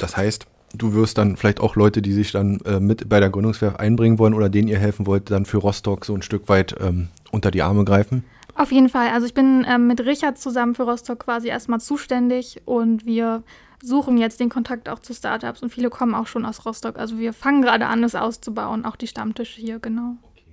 [0.02, 3.30] Das heißt, du wirst dann vielleicht auch Leute, die sich dann äh, mit bei der
[3.30, 6.76] Gründungswerft einbringen wollen oder denen ihr helfen wollt, dann für Rostock so ein Stück weit
[6.80, 8.24] ähm, unter die Arme greifen?
[8.56, 9.10] Auf jeden Fall.
[9.10, 13.44] Also ich bin ähm, mit Richard zusammen für Rostock quasi erstmal zuständig und wir
[13.82, 16.98] suchen jetzt den Kontakt auch zu Startups und viele kommen auch schon aus Rostock.
[16.98, 20.18] Also wir fangen gerade an, es auszubauen, auch die Stammtische hier, genau.
[20.32, 20.44] Okay.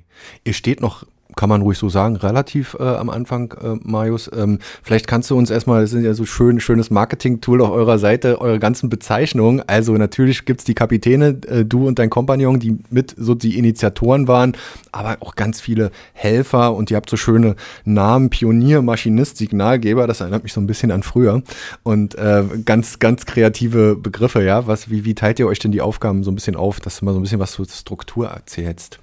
[0.45, 1.05] Ihr steht noch
[1.39, 4.29] kann man ruhig so sagen, relativ äh, am Anfang, äh, Marius.
[4.37, 7.99] Ähm, vielleicht kannst du uns erstmal, das sind ja so schön, schönes Marketing-Tool auf eurer
[7.99, 9.63] Seite, eure ganzen Bezeichnungen.
[9.69, 14.27] Also natürlich gibt's die Kapitäne, äh, du und dein Kompagnon, die mit so die Initiatoren
[14.27, 14.57] waren,
[14.91, 17.55] aber auch ganz viele Helfer und ihr habt so schöne
[17.85, 21.45] Namen, Pionier, Maschinist, Signalgeber, das erinnert mich so ein bisschen an früher.
[21.85, 24.67] Und äh, ganz, ganz kreative Begriffe, ja.
[24.67, 27.05] Was, wie, wie teilt ihr euch denn die Aufgaben so ein bisschen auf, dass du
[27.05, 28.99] mal so ein bisschen was zur Struktur erzählst?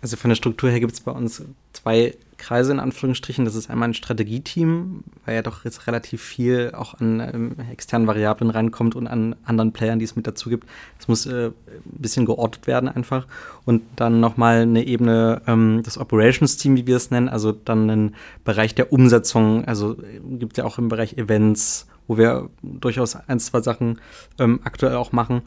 [0.00, 3.44] Also von der Struktur her gibt es bei uns zwei Kreise in Anführungsstrichen.
[3.44, 8.06] Das ist einmal ein Strategieteam, weil ja doch jetzt relativ viel auch an ähm, externen
[8.06, 10.68] Variablen reinkommt und an anderen Playern, die es mit dazu gibt.
[10.98, 11.52] Das muss äh, ein
[11.84, 13.26] bisschen geortet werden einfach.
[13.64, 18.14] Und dann nochmal eine Ebene, ähm, das Operations-Team, wie wir es nennen, also dann einen
[18.44, 19.64] Bereich der Umsetzung.
[19.64, 24.00] Also äh, gibt ja auch im Bereich Events, wo wir durchaus ein, zwei Sachen
[24.38, 25.42] ähm, aktuell auch machen.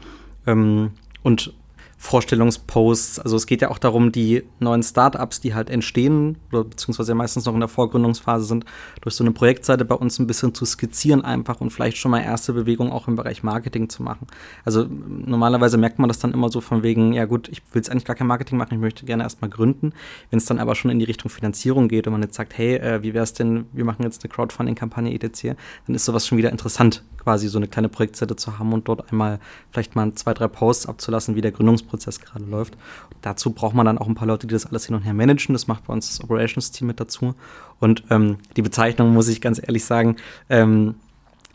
[0.46, 0.92] Ähm,
[1.24, 1.54] und
[2.02, 3.20] Vorstellungsposts.
[3.20, 7.46] Also es geht ja auch darum, die neuen Startups, die halt entstehen oder beziehungsweise meistens
[7.46, 8.66] noch in der Vorgründungsphase sind,
[9.02, 12.22] durch so eine Projektseite bei uns ein bisschen zu skizzieren einfach und vielleicht schon mal
[12.22, 14.26] erste Bewegungen auch im Bereich Marketing zu machen.
[14.66, 17.92] Also normalerweise merkt man das dann immer so von wegen, ja gut, ich will jetzt
[17.92, 19.94] eigentlich gar kein Marketing machen, ich möchte gerne erstmal gründen.
[20.32, 22.78] Wenn es dann aber schon in die Richtung Finanzierung geht und man jetzt sagt, hey,
[22.78, 26.40] äh, wie wäre es denn, wir machen jetzt eine Crowdfunding-Kampagne etc., dann ist sowas schon
[26.40, 30.34] wieder interessant, quasi so eine kleine Projektseite zu haben und dort einmal vielleicht mal zwei,
[30.34, 32.78] drei Posts abzulassen, wie der Gründungsprozess gerade läuft.
[33.22, 35.54] Dazu braucht man dann auch ein paar Leute, die das alles hin und her managen.
[35.54, 37.36] Das macht bei uns das Operations-Team mit dazu.
[37.80, 40.18] Und ähm, die Bezeichnung, muss ich ganz ehrlich sagen,
[40.50, 40.96] ähm,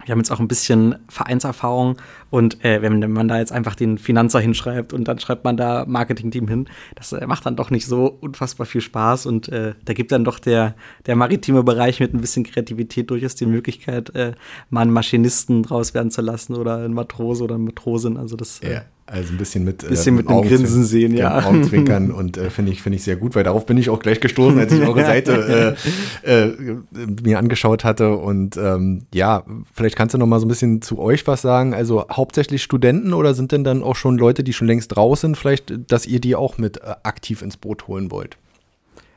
[0.07, 1.97] wir haben jetzt auch ein bisschen Vereinserfahrung
[2.31, 5.85] und äh, wenn man da jetzt einfach den Finanzer hinschreibt und dann schreibt man da
[5.87, 9.93] Marketing-Team hin, das äh, macht dann doch nicht so unfassbar viel Spaß und äh, da
[9.95, 10.75] gibt dann doch der,
[11.07, 14.35] der maritime Bereich mit ein bisschen Kreativität durchaus die Möglichkeit, äh,
[14.71, 18.17] mal einen Maschinisten draus werden zu lassen oder einen Matrose oder eine Matrosin.
[18.17, 18.83] Also das äh, ja.
[19.09, 21.47] Also ein bisschen mit, bisschen äh, mit einem Grinsen sehen, ja.
[21.47, 24.21] Augenzwinkern und äh, finde ich, finde ich sehr gut, weil darauf bin ich auch gleich
[24.21, 25.77] gestoßen, als ich eure Seite
[26.25, 26.77] äh, äh,
[27.23, 28.17] mir angeschaut hatte.
[28.17, 31.73] Und ähm, ja, vielleicht kannst du noch mal so ein bisschen zu euch was sagen.
[31.73, 35.37] Also hauptsächlich Studenten oder sind denn dann auch schon Leute, die schon längst raus sind,
[35.37, 38.37] vielleicht, dass ihr die auch mit äh, aktiv ins Boot holen wollt?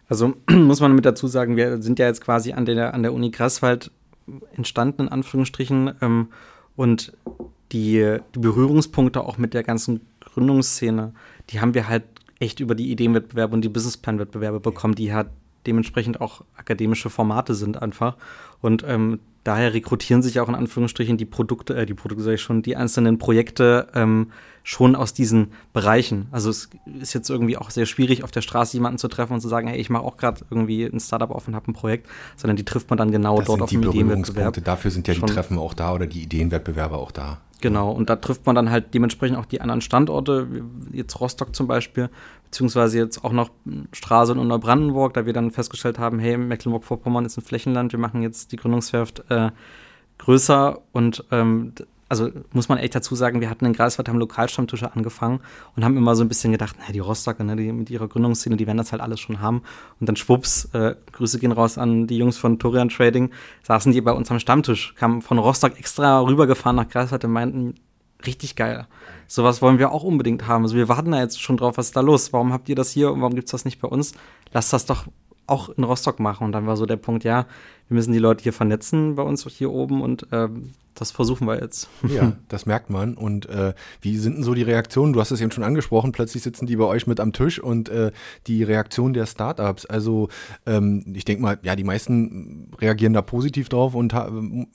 [0.08, 3.12] Also muss man mit dazu sagen, wir sind ja jetzt quasi an der, an der
[3.12, 3.90] Uni Greifswald
[4.56, 5.94] entstanden, in Anführungsstrichen.
[6.00, 6.28] Ähm,
[6.76, 7.12] und
[7.72, 11.14] die, die Berührungspunkte auch mit der ganzen Gründungsszene,
[11.50, 12.04] die haben wir halt
[12.40, 15.28] echt über die Ideenwettbewerbe und die Businessplan-Wettbewerbe bekommen, die halt
[15.68, 18.16] dementsprechend auch akademische Formate sind einfach.
[18.62, 22.42] Und ähm, daher rekrutieren sich auch in Anführungsstrichen die Produkte, äh, die Produkte sage ich
[22.42, 24.32] schon, die einzelnen Projekte ähm,
[24.64, 26.28] schon aus diesen Bereichen.
[26.32, 29.42] Also es ist jetzt irgendwie auch sehr schwierig, auf der Straße jemanden zu treffen und
[29.42, 32.08] zu sagen, hey, ich mache auch gerade irgendwie ein Startup auf und habe ein Projekt,
[32.36, 34.64] sondern die trifft man dann genau das dort auf dem Ideenwettbewerb.
[34.64, 37.40] Dafür sind ja die Treffen auch da oder die Ideenwettbewerbe auch da.
[37.62, 40.48] Genau, und da trifft man dann halt dementsprechend auch die anderen Standorte,
[40.94, 42.10] jetzt Rostock zum Beispiel,
[42.46, 43.50] beziehungsweise jetzt auch noch
[43.92, 48.22] Stralsund und Neubrandenburg, da wir dann festgestellt haben, hey, Mecklenburg-Vorpommern ist ein Flächenland, wir machen
[48.22, 49.50] jetzt die Gründungswerft äh,
[50.20, 51.74] größer und ähm,
[52.10, 55.40] also muss man echt dazu sagen, wir hatten in Greifswald, haben Lokalstammtische angefangen
[55.76, 58.58] und haben immer so ein bisschen gedacht, na, die Rostocker, ne, die mit ihrer Gründungsszene,
[58.58, 59.62] die werden das halt alles schon haben.
[60.00, 63.30] Und dann schwupps, äh, Grüße gehen raus an die Jungs von Torian Trading,
[63.64, 67.76] saßen die bei uns am Stammtisch, kamen von Rostock extra rübergefahren nach Greifswald und meinten,
[68.26, 68.88] richtig geil.
[69.28, 70.64] Sowas wollen wir auch unbedingt haben.
[70.64, 72.34] Also wir warten da jetzt schon drauf, was ist da los?
[72.34, 74.14] Warum habt ihr das hier und warum gibt's das nicht bei uns?
[74.52, 75.06] Lasst das doch
[75.46, 76.46] auch in Rostock machen.
[76.46, 77.46] Und dann war so der Punkt, ja,
[77.88, 81.60] wir müssen die Leute hier vernetzen bei uns hier oben und ähm, das versuchen wir
[81.62, 81.88] jetzt.
[82.10, 83.14] Ja, das merkt man.
[83.14, 85.14] Und äh, wie sind denn so die Reaktionen?
[85.14, 87.88] Du hast es eben schon angesprochen, plötzlich sitzen die bei euch mit am Tisch und
[87.88, 88.12] äh,
[88.48, 89.86] die Reaktion der Startups.
[89.86, 90.30] Also
[90.66, 94.14] ähm, ich denke mal, ja, die meisten reagieren da positiv drauf und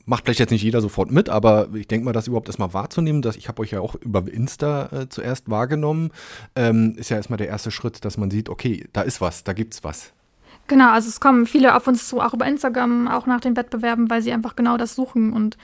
[0.06, 3.20] macht vielleicht jetzt nicht jeder sofort mit, aber ich denke mal, das überhaupt erstmal wahrzunehmen,
[3.20, 6.10] dass ich habe euch ja auch über Insta äh, zuerst wahrgenommen,
[6.54, 9.52] ähm, ist ja erstmal der erste Schritt, dass man sieht, okay, da ist was, da
[9.52, 10.12] gibt's was.
[10.66, 14.08] Genau, also es kommen viele auf uns zu, auch über Instagram, auch nach den Wettbewerben,
[14.08, 15.58] weil sie einfach genau das suchen und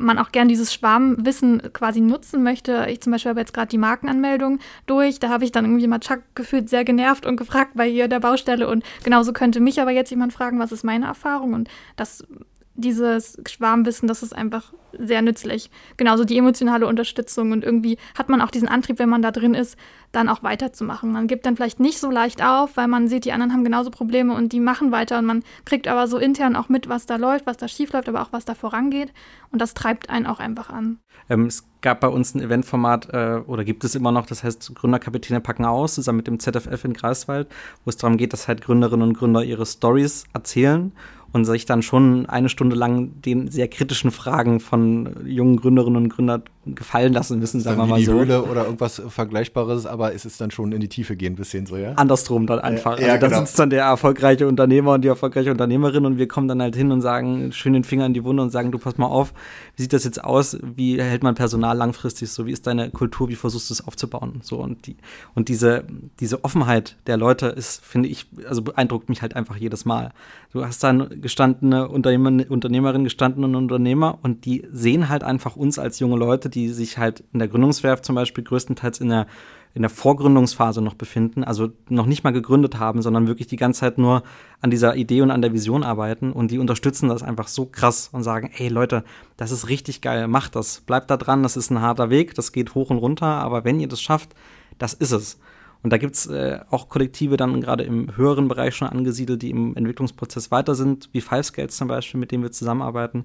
[0.00, 2.86] man auch gern dieses Schwarmwissen quasi nutzen möchte.
[2.88, 5.20] Ich zum Beispiel habe jetzt gerade die Markenanmeldung durch.
[5.20, 8.20] Da habe ich dann irgendwie mal Chuck gefühlt sehr genervt und gefragt bei hier der
[8.20, 8.68] Baustelle.
[8.68, 11.52] Und genauso könnte mich aber jetzt jemand fragen, was ist meine Erfahrung?
[11.52, 12.26] Und das
[12.74, 15.70] dieses Schwarmwissen, das ist einfach sehr nützlich.
[15.96, 19.54] Genauso die emotionale Unterstützung und irgendwie hat man auch diesen Antrieb, wenn man da drin
[19.54, 19.76] ist,
[20.12, 21.12] dann auch weiterzumachen.
[21.12, 23.90] Man gibt dann vielleicht nicht so leicht auf, weil man sieht, die anderen haben genauso
[23.90, 27.16] Probleme und die machen weiter und man kriegt aber so intern auch mit, was da
[27.16, 29.12] läuft, was da schief läuft, aber auch was da vorangeht
[29.52, 30.98] und das treibt einen auch einfach an.
[31.28, 34.74] Ähm, es gab bei uns ein Eventformat äh, oder gibt es immer noch, das heißt
[34.74, 37.48] Gründerkapitäne packen aus, zusammen mit dem ZFF in Greifswald,
[37.84, 40.92] wo es darum geht, dass halt Gründerinnen und Gründer ihre Stories erzählen
[41.32, 46.08] und sich dann schon eine Stunde lang den sehr kritischen Fragen von jungen Gründerinnen und
[46.08, 48.12] Gründern gefallen lassen müssen, sagen wir mal die so.
[48.12, 51.76] Höhle oder irgendwas Vergleichbares, aber es ist dann schon in die Tiefe gehen, bisschen so,
[51.76, 51.92] ja?
[51.94, 52.98] Andersrum dann einfach.
[52.98, 53.40] Ja, ja, also da genau.
[53.40, 56.92] sitzt dann der erfolgreiche Unternehmer und die erfolgreiche Unternehmerin und wir kommen dann halt hin
[56.92, 59.32] und sagen, schön den Finger in die Wunde und sagen, du pass mal auf,
[59.76, 60.58] wie sieht das jetzt aus?
[60.62, 62.44] Wie hält man Personal langfristig so?
[62.44, 63.30] Wie ist deine Kultur?
[63.30, 64.40] Wie versuchst du es aufzubauen?
[64.42, 64.96] So und die,
[65.34, 65.84] und diese,
[66.20, 70.12] diese Offenheit der Leute ist, finde ich, also beeindruckt mich halt einfach jedes Mal.
[70.52, 76.00] Du hast dann gestandene Unternehmer, Unternehmerin, gestandenen Unternehmer und die sehen halt einfach uns als
[76.00, 79.26] junge Leute, die sich halt in der Gründungswerft zum Beispiel größtenteils in der
[79.72, 83.80] in der Vorgründungsphase noch befinden, also noch nicht mal gegründet haben, sondern wirklich die ganze
[83.80, 84.24] Zeit nur
[84.60, 88.08] an dieser Idee und an der Vision arbeiten und die unterstützen das einfach so krass
[88.12, 89.04] und sagen, ey Leute,
[89.36, 92.50] das ist richtig geil, macht das, bleibt da dran, das ist ein harter Weg, das
[92.50, 94.34] geht hoch und runter, aber wenn ihr das schafft,
[94.78, 95.38] das ist es.
[95.82, 99.74] Und da gibt's äh, auch Kollektive dann gerade im höheren Bereich schon angesiedelt, die im
[99.76, 103.24] Entwicklungsprozess weiter sind, wie Five Scales zum Beispiel, mit denen wir zusammenarbeiten.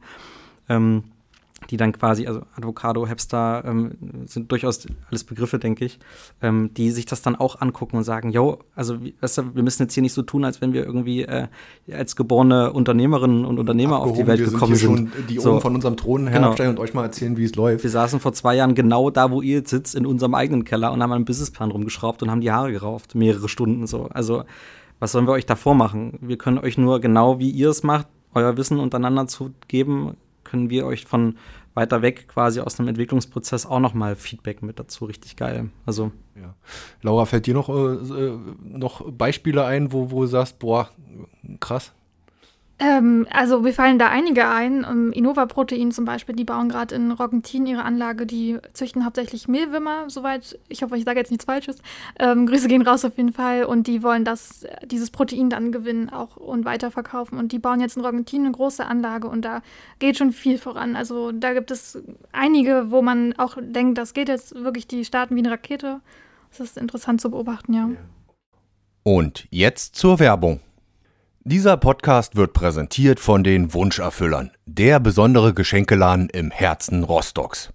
[0.70, 1.04] Ähm,
[1.70, 3.94] die dann quasi, also Avocado, Hepster ähm,
[4.26, 6.00] sind durchaus alles Begriffe, denke ich,
[6.42, 9.84] ähm, die sich das dann auch angucken und sagen, yo, also weißt du, wir müssen
[9.84, 11.48] jetzt hier nicht so tun, als wenn wir irgendwie äh,
[11.92, 15.14] als geborene Unternehmerinnen und Unternehmer Abgehoben, auf die Welt wir gekommen sind.
[15.14, 15.30] sind.
[15.30, 16.82] die so, oben von unserem Thron herabstellen genau.
[16.82, 17.84] und euch mal erzählen, wie es läuft.
[17.84, 20.92] Wir saßen vor zwei Jahren genau da, wo ihr jetzt sitzt, in unserem eigenen Keller
[20.92, 24.08] und haben einen Businessplan rumgeschraubt und haben die Haare gerauft, mehrere Stunden so.
[24.08, 24.44] Also
[25.00, 26.20] was sollen wir euch davor machen?
[26.22, 30.16] Wir können euch nur genau, wie ihr es macht, euer Wissen untereinander zu geben,
[30.46, 31.38] können wir euch von
[31.74, 35.06] weiter weg quasi aus einem Entwicklungsprozess auch nochmal Feedback mit dazu.
[35.06, 35.70] Richtig geil.
[35.86, 36.12] Also.
[36.36, 36.56] Ja.
[37.02, 40.90] Laura, fällt dir noch, äh, äh, noch Beispiele ein, wo, wo du sagst, boah,
[41.60, 41.94] krass?
[42.78, 44.84] Ähm, also mir fallen da einige ein.
[44.84, 49.48] Um, Innova Protein zum Beispiel, die bauen gerade in Roggentin ihre Anlage, die züchten hauptsächlich
[49.48, 50.60] Mehlwürmer, soweit.
[50.68, 51.78] Ich hoffe, ich sage jetzt nichts Falsches.
[52.20, 53.64] Ähm, Grüße gehen raus auf jeden Fall.
[53.64, 57.38] Und die wollen das, dieses Protein dann gewinnen auch und weiterverkaufen.
[57.38, 59.62] Und die bauen jetzt in Roggentin eine große Anlage und da
[60.00, 60.98] geht schon viel voran.
[60.98, 65.36] Also da gibt es einige, wo man auch denkt, das geht jetzt wirklich, die starten
[65.36, 66.02] wie eine Rakete.
[66.50, 67.90] Das ist interessant zu beobachten, ja.
[69.04, 70.60] Und jetzt zur Werbung.
[71.48, 77.70] Dieser Podcast wird präsentiert von den Wunscherfüllern, der besondere Geschenkeladen im Herzen Rostocks.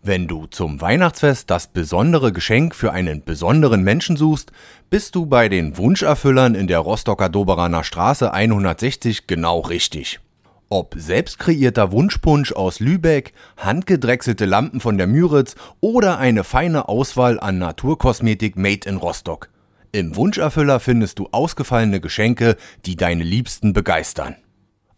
[0.00, 4.52] Wenn du zum Weihnachtsfest das besondere Geschenk für einen besonderen Menschen suchst,
[4.90, 10.20] bist du bei den Wunscherfüllern in der Rostocker Doberaner Straße 160 genau richtig.
[10.68, 17.40] Ob selbst kreierter Wunschpunsch aus Lübeck, handgedrechselte Lampen von der Müritz oder eine feine Auswahl
[17.40, 19.48] an Naturkosmetik made in Rostock.
[19.96, 24.36] Im Wunscherfüller findest du ausgefallene Geschenke, die deine Liebsten begeistern.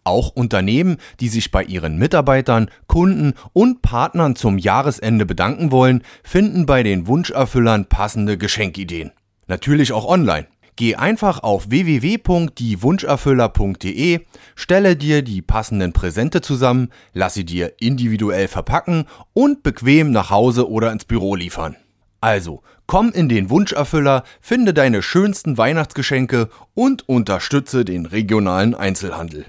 [0.02, 6.66] Auch Unternehmen, die sich bei ihren Mitarbeitern, Kunden und Partnern zum Jahresende bedanken wollen, finden
[6.66, 9.12] bei den Wunscherfüllern passende Geschenkideen.
[9.46, 10.48] Natürlich auch online.
[10.74, 14.20] Geh einfach auf www.diewunscherfüller.de,
[14.56, 20.68] stelle dir die passenden Präsente zusammen, lass sie dir individuell verpacken und bequem nach Hause
[20.68, 21.76] oder ins Büro liefern.
[22.20, 29.46] Also, komm in den Wunscherfüller, finde deine schönsten Weihnachtsgeschenke und unterstütze den regionalen Einzelhandel.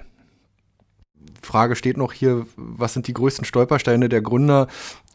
[1.42, 4.68] Frage steht noch hier, was sind die größten Stolpersteine der Gründer?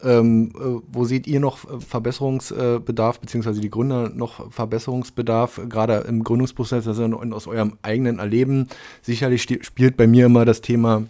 [0.03, 6.23] Ähm, äh, wo seht ihr noch äh, Verbesserungsbedarf, beziehungsweise die Gründer noch Verbesserungsbedarf, gerade im
[6.23, 8.67] Gründungsprozess, also aus eurem eigenen Erleben?
[9.01, 11.03] Sicherlich spielt bei mir immer das Thema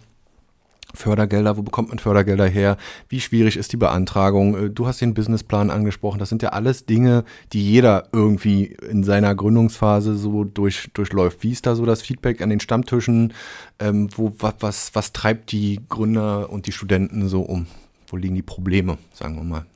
[0.94, 2.76] Fördergelder, wo bekommt man Fördergelder her,
[3.08, 6.86] wie schwierig ist die Beantragung, äh, du hast den Businessplan angesprochen, das sind ja alles
[6.86, 11.42] Dinge, die jeder irgendwie in seiner Gründungsphase so durch, durchläuft.
[11.42, 13.32] Wie ist da so das Feedback an den Stammtischen,
[13.78, 17.66] ähm, wo, was, was, was treibt die Gründer und die Studenten so um?
[18.08, 19.66] Wo liegen die Probleme, sagen wir mal?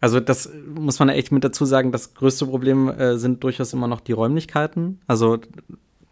[0.00, 3.86] Also das muss man echt mit dazu sagen, das größte Problem äh, sind durchaus immer
[3.86, 5.00] noch die Räumlichkeiten.
[5.06, 5.38] Also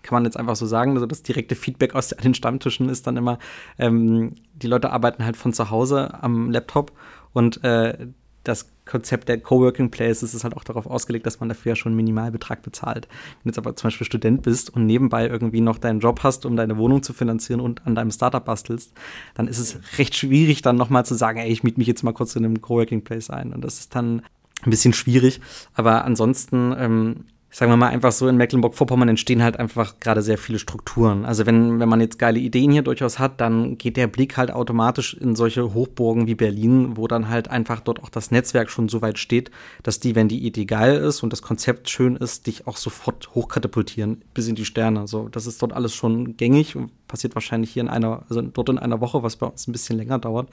[0.02, 0.94] kann man jetzt einfach so sagen.
[0.94, 3.38] Also das direkte Feedback aus den Stammtischen ist dann immer,
[3.78, 6.92] ähm, die Leute arbeiten halt von zu Hause am Laptop
[7.32, 8.08] und äh,
[8.44, 11.90] das Konzept der Coworking Places ist halt auch darauf ausgelegt, dass man dafür ja schon
[11.90, 13.06] einen Minimalbetrag bezahlt.
[13.06, 16.46] Wenn du jetzt aber zum Beispiel Student bist und nebenbei irgendwie noch deinen Job hast,
[16.46, 18.92] um deine Wohnung zu finanzieren und an deinem Startup bastelst,
[19.34, 22.12] dann ist es recht schwierig, dann nochmal zu sagen, ey, ich miete mich jetzt mal
[22.12, 23.52] kurz in einem Coworking Place ein.
[23.52, 24.22] Und das ist dann
[24.62, 25.40] ein bisschen schwierig.
[25.74, 30.38] Aber ansonsten ähm, sagen wir mal einfach so, in Mecklenburg-Vorpommern entstehen halt einfach gerade sehr
[30.38, 31.24] viele Strukturen.
[31.24, 34.52] Also wenn, wenn man jetzt geile Ideen hier durchaus hat, dann geht der Blick halt
[34.52, 38.88] automatisch in solche Hochburgen wie Berlin, wo dann halt einfach dort auch das Netzwerk schon
[38.88, 39.50] so weit steht,
[39.82, 43.34] dass die, wenn die Idee geil ist und das Konzept schön ist, dich auch sofort
[43.34, 45.08] hochkatapultieren bis in die Sterne.
[45.08, 48.68] So, das ist dort alles schon gängig und passiert wahrscheinlich hier in einer, also dort
[48.68, 50.48] in einer Woche, was bei uns ein bisschen länger dauert.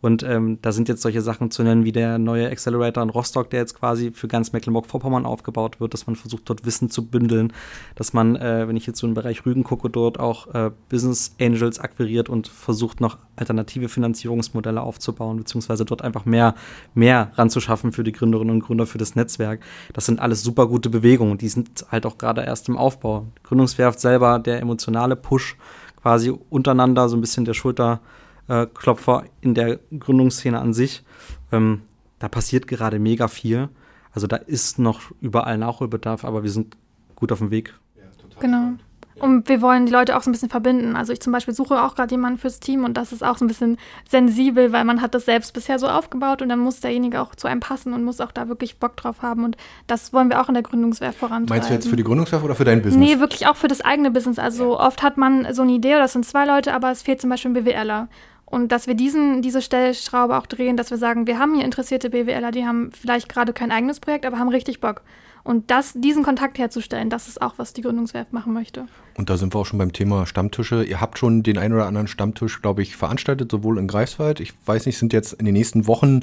[0.00, 3.50] Und ähm, da sind jetzt solche Sachen zu nennen wie der neue Accelerator in Rostock,
[3.50, 7.52] der jetzt quasi für ganz Mecklenburg-Vorpommern aufgebaut wird, dass man versucht, dort Wissen zu bündeln,
[7.94, 11.34] dass man, äh, wenn ich jetzt so den Bereich Rügen gucke, dort auch äh, Business
[11.40, 16.54] Angels akquiriert und versucht, noch alternative Finanzierungsmodelle aufzubauen, beziehungsweise dort einfach mehr,
[16.94, 19.60] mehr ranzuschaffen für die Gründerinnen und Gründer für das Netzwerk.
[19.92, 21.38] Das sind alles super gute Bewegungen.
[21.38, 23.26] Die sind halt auch gerade erst im Aufbau.
[23.42, 25.56] Gründungswerft selber, der emotionale Push,
[26.00, 28.00] quasi untereinander so ein bisschen der Schulter
[28.48, 31.04] äh, Klopfer in der Gründungsszene an sich.
[31.52, 31.82] Ähm,
[32.18, 33.68] da passiert gerade mega viel.
[34.12, 36.76] Also da ist noch überall Nachholbedarf, aber wir sind
[37.16, 37.74] gut auf dem Weg.
[37.96, 38.04] Ja,
[38.40, 38.58] genau.
[38.58, 38.84] Spannend.
[39.16, 40.96] Und wir wollen die Leute auch so ein bisschen verbinden.
[40.96, 43.44] Also ich zum Beispiel suche auch gerade jemanden fürs Team und das ist auch so
[43.44, 43.78] ein bisschen
[44.08, 47.46] sensibel, weil man hat das selbst bisher so aufgebaut und dann muss derjenige auch zu
[47.46, 49.44] einem passen und muss auch da wirklich Bock drauf haben.
[49.44, 51.48] Und das wollen wir auch in der Gründungswerf vorantreiben.
[51.48, 53.08] Meinst du jetzt für die Gründungswerf oder für dein Business?
[53.08, 54.38] Nee, wirklich auch für das eigene Business.
[54.38, 54.80] Also ja.
[54.80, 57.30] oft hat man so eine Idee, oder das sind zwei Leute, aber es fehlt zum
[57.30, 58.08] Beispiel ein BWLer.
[58.46, 62.10] Und dass wir diesen, diese Stellschraube auch drehen, dass wir sagen, wir haben hier interessierte
[62.10, 65.02] BWLer, die haben vielleicht gerade kein eigenes Projekt, aber haben richtig Bock.
[65.44, 68.86] Und das, diesen Kontakt herzustellen, das ist auch, was die Gründungswerft machen möchte.
[69.14, 70.82] Und da sind wir auch schon beim Thema Stammtische.
[70.82, 74.40] Ihr habt schon den einen oder anderen Stammtisch, glaube ich, veranstaltet, sowohl in Greifswald.
[74.40, 76.20] Ich weiß nicht, sind jetzt in den nächsten Wochen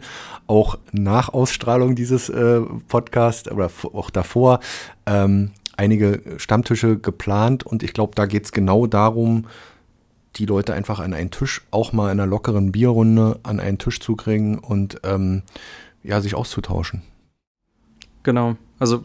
[0.48, 4.60] auch nach Ausstrahlung dieses äh, Podcasts oder auch davor
[5.06, 7.64] ähm, einige Stammtische geplant.
[7.64, 9.46] Und ich glaube, da geht es genau darum,
[10.36, 14.00] die Leute einfach an einen Tisch, auch mal in einer lockeren Bierrunde an einen Tisch
[14.00, 15.44] zu kriegen und ähm,
[16.04, 17.02] ja, sich auszutauschen.
[18.24, 18.56] Genau.
[18.80, 19.04] Also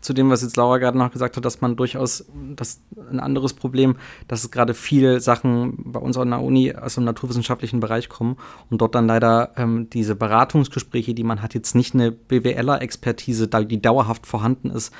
[0.00, 2.24] zu dem, was jetzt Laura gerade noch gesagt hat, dass man durchaus,
[2.56, 3.96] das ein anderes Problem,
[4.28, 8.36] dass es gerade viele Sachen bei uns an der Uni aus dem naturwissenschaftlichen Bereich kommen
[8.70, 13.82] und dort dann leider ähm, diese Beratungsgespräche, die man hat, jetzt nicht eine BWLer-Expertise, die
[13.82, 14.92] dauerhaft vorhanden ist,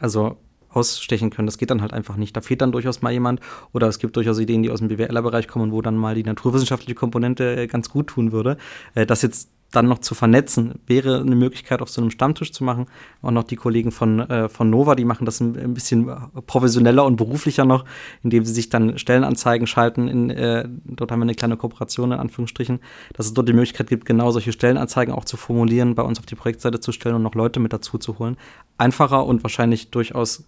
[0.00, 0.36] also
[0.76, 1.46] ausstechen können.
[1.46, 2.36] Das geht dann halt einfach nicht.
[2.36, 3.40] Da fehlt dann durchaus mal jemand
[3.72, 6.94] oder es gibt durchaus Ideen, die aus dem BWLer-Bereich kommen, wo dann mal die naturwissenschaftliche
[6.94, 8.58] Komponente äh, ganz gut tun würde.
[8.94, 12.64] Äh, das jetzt dann noch zu vernetzen, wäre eine Möglichkeit, auf so einem Stammtisch zu
[12.64, 12.86] machen.
[13.20, 16.10] Auch noch die Kollegen von, äh, von Nova, die machen das ein, ein, bisschen
[16.46, 17.84] professioneller und beruflicher noch,
[18.22, 20.08] indem sie sich dann Stellenanzeigen schalten.
[20.08, 22.80] In, äh, dort haben wir eine kleine Kooperation in Anführungsstrichen,
[23.14, 26.26] dass es dort die Möglichkeit gibt, genau solche Stellenanzeigen auch zu formulieren, bei uns auf
[26.26, 28.36] die Projektseite zu stellen und noch Leute mit dazu zu holen.
[28.78, 30.44] Einfacher und wahrscheinlich durchaus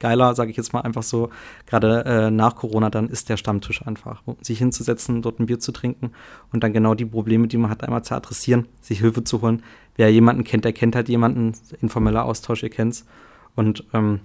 [0.00, 1.30] geiler, sage ich jetzt mal einfach so,
[1.66, 4.22] gerade äh, nach Corona, dann ist der Stammtisch einfach.
[4.40, 6.12] Sich hinzusetzen, dort ein Bier zu trinken
[6.52, 9.62] und dann genau die Probleme, die man hat, einmal zu adressieren, sich Hilfe zu holen.
[9.96, 13.04] Wer jemanden kennt, der kennt halt jemanden, informeller Austausch, ihr kennt's.
[13.54, 14.20] Und ähm,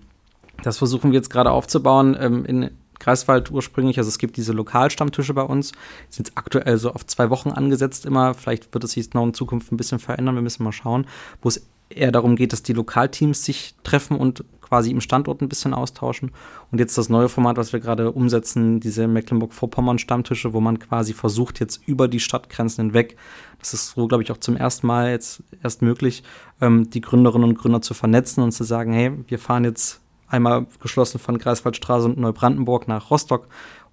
[0.63, 2.15] das versuchen wir jetzt gerade aufzubauen.
[2.19, 5.73] Ähm, in Greifswald ursprünglich, also es gibt diese Lokalstammtische bei uns,
[6.09, 8.33] sind aktuell so auf zwei Wochen angesetzt immer.
[8.33, 11.05] Vielleicht wird es sich noch in Zukunft ein bisschen verändern, wir müssen mal schauen,
[11.41, 15.49] wo es eher darum geht, dass die Lokalteams sich treffen und quasi im Standort ein
[15.49, 16.31] bisschen austauschen.
[16.71, 21.59] Und jetzt das neue Format, was wir gerade umsetzen, diese Mecklenburg-Vorpommern-Stammtische, wo man quasi versucht,
[21.59, 23.15] jetzt über die Stadtgrenzen hinweg,
[23.59, 26.23] das ist so, glaube ich, auch zum ersten Mal jetzt erst möglich,
[26.61, 30.65] ähm, die Gründerinnen und Gründer zu vernetzen und zu sagen, hey, wir fahren jetzt einmal
[30.81, 33.47] geschlossen von Greifswaldstraße und Neubrandenburg nach Rostock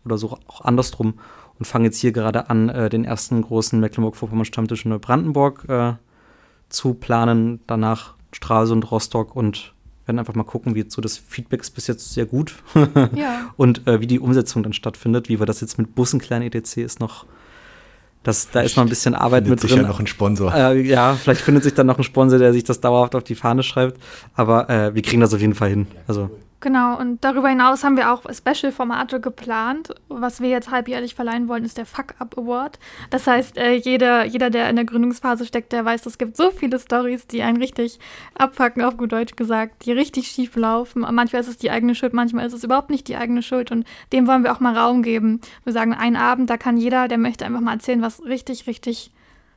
[0.04, 1.14] oder so auch andersrum
[1.58, 5.94] und fangen jetzt hier gerade an, äh, den ersten großen Mecklenburg-Vorpommern-Stammtisch in Neubrandenburg äh,
[6.68, 9.74] zu planen, danach Stralsund, Rostock und
[10.06, 12.54] werden einfach mal gucken, wie jetzt so das Feedback ist bis jetzt sehr gut.
[13.14, 13.50] ja.
[13.56, 16.78] Und äh, wie die Umsetzung dann stattfindet, wie wir das jetzt mit Bussen kleinen ETC
[16.78, 17.26] ist noch
[18.22, 19.82] das, da ist noch ein bisschen Arbeit findet mit sich drin.
[19.82, 20.54] ja noch ein Sponsor.
[20.54, 23.34] Äh, ja, vielleicht findet sich dann noch ein Sponsor, der sich das dauerhaft auf die
[23.34, 24.00] Fahne schreibt.
[24.34, 25.88] Aber äh, wir kriegen das auf jeden Fall hin.
[26.06, 26.30] Also
[26.62, 29.92] Genau, und darüber hinaus haben wir auch Special-Formate geplant.
[30.08, 32.78] Was wir jetzt halbjährlich verleihen wollen, ist der Fuck-Up Award.
[33.10, 36.52] Das heißt, äh, jeder, jeder, der in der Gründungsphase steckt, der weiß, es gibt so
[36.52, 37.98] viele Stories, die einen richtig
[38.38, 41.00] abfacken, auf gut Deutsch gesagt, die richtig schief laufen.
[41.00, 43.72] Manchmal ist es die eigene Schuld, manchmal ist es überhaupt nicht die eigene Schuld.
[43.72, 45.40] Und dem wollen wir auch mal Raum geben.
[45.64, 49.10] Wir sagen, einen Abend, da kann jeder, der möchte einfach mal erzählen, was richtig, richtig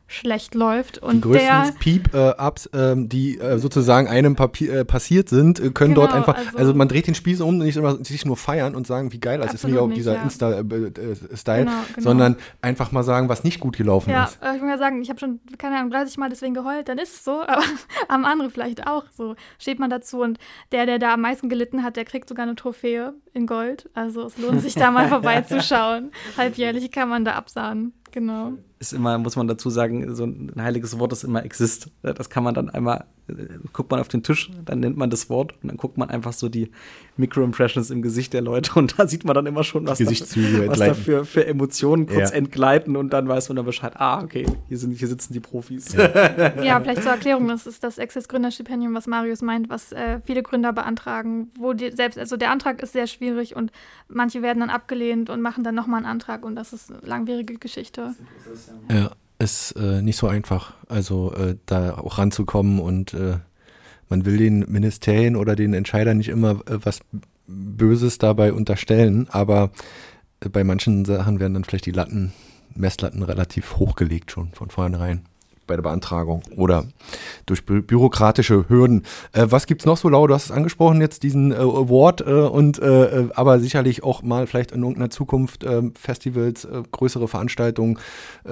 [0.07, 0.99] schlecht läuft.
[0.99, 5.93] Und die größten Peep-Ups, ähm, die äh, sozusagen einem Papier, äh, passiert sind, äh, können
[5.95, 8.75] Genau, dort einfach, also, also- man dreht den Spieß um, nicht immer sich nur feiern
[8.75, 10.21] und sagen, wie geil das ist, nicht auch dieser ja.
[10.23, 12.01] Insta-Style, Genau, genau.
[12.01, 14.37] sondern einfach mal sagen, was nicht gut gelaufen Ja, ist.
[14.43, 16.97] äh, ich muss ja sagen, ich habe schon, keine Ahnung, 30 Mal deswegen geheult, dann
[16.97, 17.63] ist es so, aber
[18.07, 19.35] am andere vielleicht auch so.
[19.59, 20.37] Steht man dazu und
[20.71, 23.89] der, der da am meisten gelitten hat, der kriegt sogar eine Trophäe in Gold.
[23.93, 26.11] Also es lohnt sich da mal vorbeizuschauen.
[26.37, 27.93] Halbjährlich kann man da absahnen.
[28.15, 28.53] Genau.
[28.79, 31.91] ist immer, muss man dazu sagen, so ein heiliges Wort ist immer exist.
[32.01, 33.03] Das kann man dann einmal,
[33.73, 36.33] guckt man auf den Tisch, dann nennt man das Wort und dann guckt man einfach
[36.33, 36.69] so die
[37.17, 40.79] Micro-Impressions im Gesicht der Leute und da sieht man dann immer schon, was, da, was
[40.79, 42.35] da für, für Emotionen kurz Ja.
[42.35, 45.93] entgleiten und dann weiß man dann Bescheid, ah, okay, hier, sind, hier sitzen die Profis.
[45.93, 50.43] Ja, vielleicht zur Erklärung, das ist das Access Gründerstipendium, was Marius meint, was äh, viele
[50.43, 53.71] Gründer beantragen, wo die selbst, also der Antrag ist sehr schwierig und
[54.07, 57.55] manche werden dann abgelehnt und machen dann nochmal einen Antrag und das ist eine langwierige
[57.57, 58.13] Geschichte.
[58.91, 63.37] Ja, ist äh, nicht so einfach, also äh, da auch ranzukommen und äh,
[64.09, 67.01] man will den Ministerien oder den Entscheidern nicht immer äh, was
[67.47, 69.71] Böses dabei unterstellen, aber
[70.39, 72.33] äh, bei manchen Sachen werden dann vielleicht die Latten,
[72.73, 75.25] Messlatten relativ hochgelegt schon von vornherein
[75.67, 76.85] bei der Beantragung oder
[77.45, 79.03] durch bü bürokratische Hürden.
[79.33, 80.27] Äh, was gibt's noch so, Lau?
[80.27, 84.23] Du hast es angesprochen jetzt, diesen äh, Award äh, und äh, äh, aber sicherlich auch
[84.23, 87.99] mal vielleicht in irgendeiner Zukunft äh, Festivals, größere Veranstaltungen,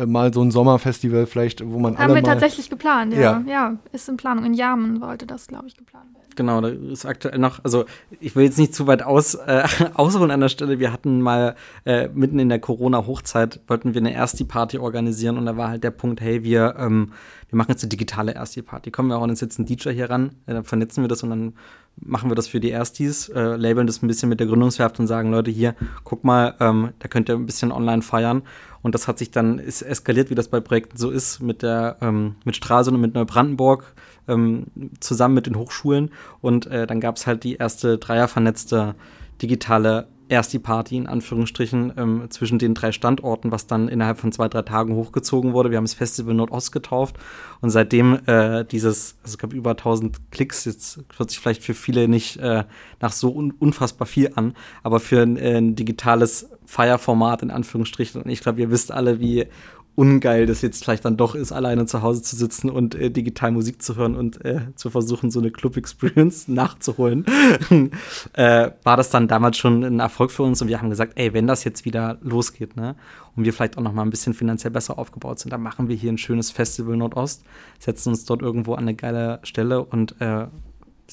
[0.05, 3.19] mal so ein Sommerfestival vielleicht, wo man Haben alle wir tatsächlich geplant, ja.
[3.19, 3.43] Ja.
[3.47, 3.77] ja.
[3.91, 4.45] ist in Planung.
[4.45, 6.32] In Jamen wollte das, glaube ich, geplant werden.
[6.35, 7.85] Genau, da ist aktuell noch, also
[8.19, 10.79] ich will jetzt nicht zu weit aus, äh, ausholen an der Stelle.
[10.79, 15.57] Wir hatten mal äh, mitten in der Corona-Hochzeit, wollten wir eine Ersti-Party organisieren und da
[15.57, 17.13] war halt der Punkt, hey, wir, ähm,
[17.49, 18.91] wir machen jetzt eine digitale Ersti-Party.
[18.91, 21.29] Kommen wir auch uns jetzt einen DJ hier ran, äh, dann vernetzen wir das und
[21.29, 21.53] dann
[21.97, 25.07] machen wir das für die Erstis, äh, labeln das ein bisschen mit der Gründungswerft und
[25.07, 28.43] sagen, Leute, hier, guck mal, ähm, da könnt ihr ein bisschen online feiern.
[28.81, 31.97] Und das hat sich dann ist eskaliert, wie das bei Projekten so ist, mit der
[32.01, 33.93] ähm, mit Stralsund und mit Neubrandenburg
[34.27, 34.67] ähm,
[34.99, 36.11] zusammen mit den Hochschulen.
[36.41, 38.95] Und äh, dann gab es halt die erste dreiervernetzte
[39.41, 44.61] digitale Ersti-Party in Anführungsstrichen ähm, zwischen den drei Standorten, was dann innerhalb von zwei, drei
[44.61, 45.69] Tagen hochgezogen wurde.
[45.69, 47.17] Wir haben es Festival Nordost getauft
[47.61, 51.73] und seitdem äh, dieses, also es gab über 1000 Klicks, jetzt hört sich vielleicht für
[51.73, 52.63] viele nicht äh,
[53.01, 58.21] nach so un unfassbar viel an, aber für ein, äh, ein digitales Feierformat in Anführungsstrichen
[58.21, 59.45] und ich glaube, ihr wisst alle, wie
[59.95, 63.51] ungeil das jetzt vielleicht dann doch ist, alleine zu Hause zu sitzen und äh, digital
[63.51, 67.25] Musik zu hören und äh, zu versuchen, so eine Club-Experience nachzuholen,
[68.33, 71.33] äh, war das dann damals schon ein Erfolg für uns und wir haben gesagt, ey,
[71.33, 72.95] wenn das jetzt wieder losgeht, ne,
[73.35, 75.95] und wir vielleicht auch noch mal ein bisschen finanziell besser aufgebaut sind, dann machen wir
[75.95, 77.43] hier ein schönes Festival Nordost,
[77.79, 80.47] setzen uns dort irgendwo an eine geile Stelle und äh,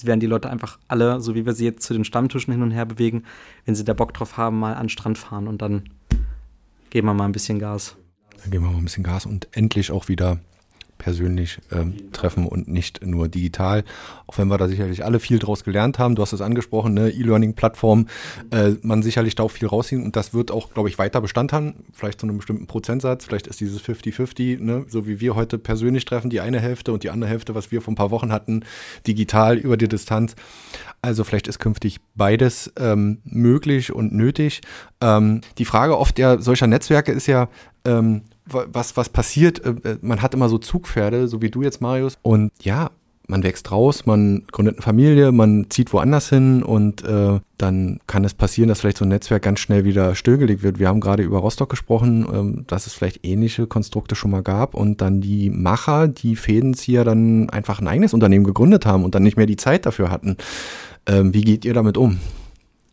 [0.03, 2.71] werden die Leute einfach alle, so wie wir sie jetzt zu den Stammtischen hin und
[2.71, 3.25] her bewegen,
[3.67, 5.85] wenn sie da Bock drauf haben, mal an den Strand fahren und dann
[6.91, 7.97] geben wir mal ein bisschen Gas.
[8.43, 10.39] Dann geben wir mal ein bisschen Gas und endlich auch wieder
[11.01, 13.85] persönlich ähm, treffen und nicht nur digital.
[14.27, 16.15] Auch wenn wir da sicherlich alle viel draus gelernt haben.
[16.15, 17.11] Du hast es angesprochen, ne?
[17.11, 18.07] E-Learning-Plattform,
[18.51, 21.53] äh, man sicherlich da auch viel rausziehen und das wird auch, glaube ich, weiter Bestand
[21.53, 21.75] haben.
[21.93, 23.25] Vielleicht zu einem bestimmten Prozentsatz.
[23.25, 24.85] Vielleicht ist dieses 50-50, ne?
[24.89, 27.81] so wie wir heute persönlich treffen, die eine Hälfte und die andere Hälfte, was wir
[27.81, 28.65] vor ein paar Wochen hatten,
[29.07, 30.37] digital über die Distanz.
[31.03, 34.61] Also vielleicht ist künftig beides ähm, möglich und nötig.
[35.01, 37.49] Ähm, die Frage oft ja solcher Netzwerke ist ja,
[37.87, 41.81] ähm, was, was passiert, äh, äh, man hat immer so Zugpferde, so wie du jetzt,
[41.81, 42.19] Marius.
[42.23, 42.91] Und ja,
[43.31, 48.25] man wächst raus, man gründet eine Familie, man zieht woanders hin und äh, dann kann
[48.25, 50.79] es passieren, dass vielleicht so ein Netzwerk ganz schnell wieder stillgelegt wird.
[50.79, 54.75] Wir haben gerade über Rostock gesprochen, ähm, dass es vielleicht ähnliche Konstrukte schon mal gab
[54.75, 59.23] und dann die Macher, die Fädenzieher dann einfach ein eigenes Unternehmen gegründet haben und dann
[59.23, 60.37] nicht mehr die Zeit dafür hatten.
[61.07, 62.19] Ähm, wie geht ihr damit um?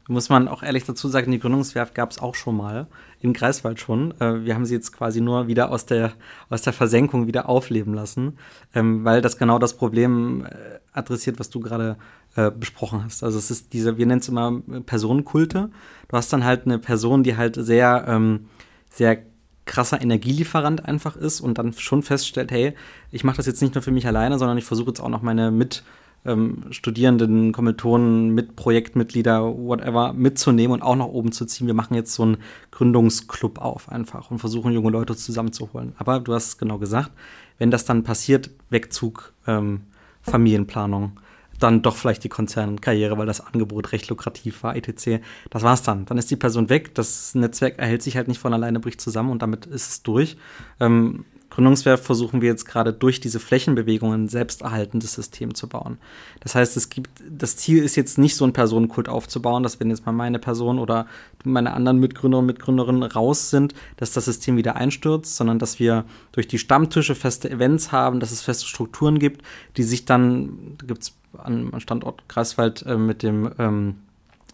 [0.08, 2.88] Muss man auch ehrlich dazu sagen, die Gründungswerft gab es auch schon mal,
[3.20, 4.14] im Greifswald schon.
[4.22, 6.14] Äh, wir haben sie jetzt quasi nur wieder aus der,
[6.50, 8.38] aus der Versenkung wieder aufleben lassen,
[8.74, 11.98] ähm, weil das genau das Problem äh, adressiert, was du gerade
[12.36, 13.24] äh, besprochen hast.
[13.24, 15.70] Also es ist diese, wir nennen es immer Personenkulte.
[16.08, 18.48] Du hast dann halt eine Person, die halt sehr, ähm,
[18.90, 19.24] sehr
[19.66, 22.74] krasser Energielieferant einfach ist und dann schon feststellt, hey,
[23.12, 25.22] ich mache das jetzt nicht nur für mich alleine, sondern ich versuche jetzt auch noch
[25.22, 25.84] meine mit
[26.28, 31.68] ähm, Studierenden, Kommilitonen, mit Projektmitglieder, whatever, mitzunehmen und auch nach oben zu ziehen.
[31.68, 32.38] Wir machen jetzt so einen
[32.72, 35.94] Gründungsclub auf einfach und versuchen junge Leute zusammenzuholen.
[35.98, 37.12] Aber du hast es genau gesagt,
[37.58, 39.82] wenn das dann passiert, Wegzug, ähm,
[40.22, 41.20] Familienplanung,
[41.60, 45.24] dann doch vielleicht die Konzernkarriere, weil das Angebot recht lukrativ war, etc.
[45.50, 46.06] Das war's dann.
[46.06, 49.32] Dann ist die Person weg, das Netzwerk erhält sich halt nicht von alleine, bricht zusammen
[49.32, 50.38] und damit ist es durch.
[50.80, 51.26] Ähm,
[51.58, 55.98] Gründungswerk versuchen wir jetzt gerade durch diese Flächenbewegungen ein selbsterhaltendes System zu bauen.
[56.40, 59.90] Das heißt, es gibt, das Ziel ist jetzt nicht so ein Personenkult aufzubauen, dass wenn
[59.90, 61.08] jetzt mal meine Person oder
[61.44, 66.06] meine anderen Mitgründer und Mitgründerinnen raus sind, dass das System wieder einstürzt, sondern dass wir
[66.32, 69.42] durch die Stammtische feste Events haben, dass es feste Strukturen gibt,
[69.78, 73.96] die sich dann, da gibt es an Standort Greifswald äh, mit dem ähm,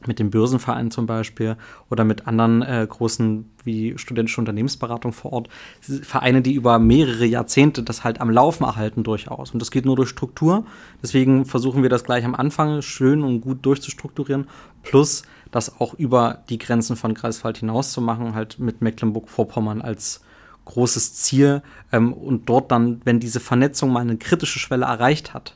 [0.08, 1.58] mit dem Börsenverein zum Beispiel
[1.90, 5.50] oder mit anderen äh, großen wie studentische Unternehmensberatung vor Ort,
[5.80, 9.52] Vereine, die über mehrere Jahrzehnte das halt am Laufen erhalten durchaus.
[9.52, 10.66] Und das geht nur durch Struktur.
[11.02, 14.48] Deswegen versuchen wir das gleich am Anfang schön und gut durchzustrukturieren,
[14.84, 20.22] plus das auch über die Grenzen von Greifswald hinaus zu machen, halt mit Mecklenburg-Vorpommern als
[20.66, 25.56] großes Ziel ähm, und dort dann, wenn diese Vernetzung mal eine kritische Schwelle erreicht hat,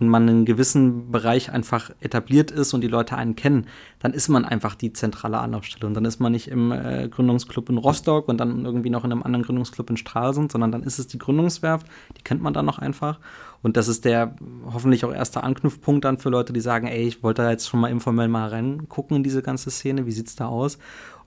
[0.00, 3.66] und man in einem gewissen Bereich einfach etabliert ist und die Leute einen kennen,
[3.98, 5.86] dann ist man einfach die zentrale Anlaufstelle.
[5.86, 9.12] Und dann ist man nicht im äh, Gründungsclub in Rostock und dann irgendwie noch in
[9.12, 11.86] einem anderen Gründungsclub in Stralsund, sondern dann ist es die Gründungswerft,
[12.16, 13.18] die kennt man dann noch einfach.
[13.62, 14.36] Und das ist der
[14.72, 17.80] hoffentlich auch erste Anknüpfpunkt dann für Leute, die sagen, ey, ich wollte da jetzt schon
[17.80, 20.76] mal informell mal reingucken in diese ganze Szene, wie sieht's da aus?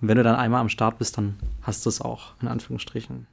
[0.01, 3.27] Und wenn du dann einmal am Start bist, dann hast du es auch, in Anführungsstrichen.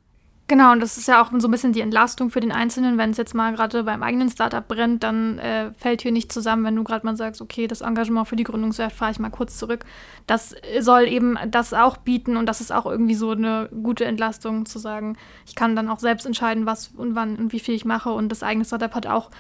[0.48, 2.96] Genau, und das ist ja auch so ein bisschen die Entlastung für den Einzelnen.
[2.96, 6.64] Wenn es jetzt mal gerade beim eigenen Startup brennt, dann äh, fällt hier nicht zusammen,
[6.64, 9.58] wenn du gerade mal sagst, okay, das Engagement für die Gründungswert fahre ich mal kurz
[9.58, 9.84] zurück.
[10.26, 14.64] Das soll eben das auch bieten und das ist auch irgendwie so eine gute Entlastung
[14.64, 17.84] zu sagen, ich kann dann auch selbst entscheiden, was und wann und wie viel ich
[17.84, 19.30] mache und das eigene Startup hat auch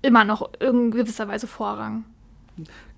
[0.00, 2.04] immer noch in gewisser Weise Vorrang.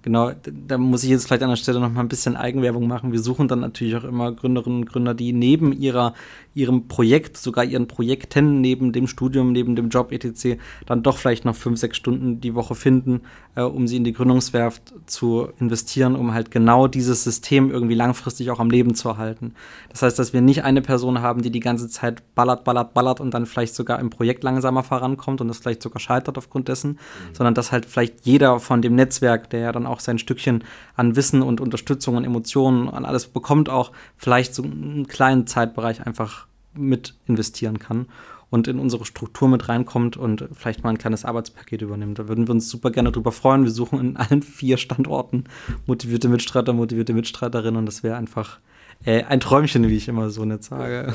[0.03, 0.31] Genau,
[0.67, 3.11] da muss ich jetzt vielleicht an der Stelle noch mal ein bisschen Eigenwerbung machen.
[3.11, 6.15] Wir suchen dann natürlich auch immer Gründerinnen und Gründer, die neben ihrer,
[6.55, 11.45] ihrem Projekt, sogar ihren Projekten, neben dem Studium, neben dem Job etc., dann doch vielleicht
[11.45, 13.23] noch fünf, sechs Stunden die Woche finden,
[13.57, 18.51] äh, um sie in die Gründungswerft zu investieren, um halt genau dieses System irgendwie langfristig
[18.53, 19.55] auch am Leben zu erhalten.
[19.91, 23.21] Das heißt, dass wir nicht eine Person haben, die die ganze Zeit ballert, ballert, ballert
[23.21, 26.93] und dann vielleicht sogar im Projekt langsamer vorankommt und das vielleicht sogar scheitert aufgrund dessen,
[26.93, 27.35] mhm.
[27.35, 30.65] sondern dass halt vielleicht jeder von dem Netzwerk, der ja dann auch sein Stückchen
[30.97, 36.07] an Wissen und Unterstützung und Emotionen an alles bekommt, auch vielleicht so einen kleinen Zeitbereich
[36.07, 38.07] einfach mit investieren kann
[38.51, 42.19] und in unsere Struktur mit reinkommt und vielleicht mal ein kleines Arbeitspaket übernimmt.
[42.19, 43.65] Da würden wir uns super gerne drüber freuen.
[43.65, 45.45] Wir suchen in allen vier Standorten
[45.87, 48.59] motivierte Mitstreiter, motivierte Mitstreiterinnen und das wäre einfach
[49.05, 51.13] äh, ein Träumchen, wie ich immer so nett sage.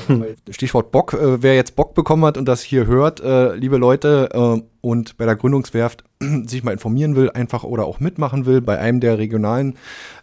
[0.50, 1.12] Stichwort Bock.
[1.12, 5.16] Äh, wer jetzt Bock bekommen hat und das hier hört, äh, liebe Leute, äh, und
[5.16, 6.04] bei der Gründungswerft
[6.46, 9.76] sich mal informieren will, einfach oder auch mitmachen will, bei einem der regionalen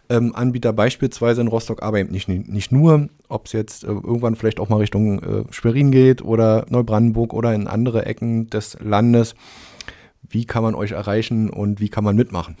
[0.08, 4.36] ähm, Anbieter, beispielsweise in Rostock, aber eben nicht, nicht nur, ob es jetzt äh, irgendwann
[4.36, 9.34] vielleicht auch mal Richtung äh, Schwerin geht oder Neubrandenburg oder in andere Ecken des Landes.
[10.28, 12.56] Wie kann man euch erreichen und wie kann man mitmachen?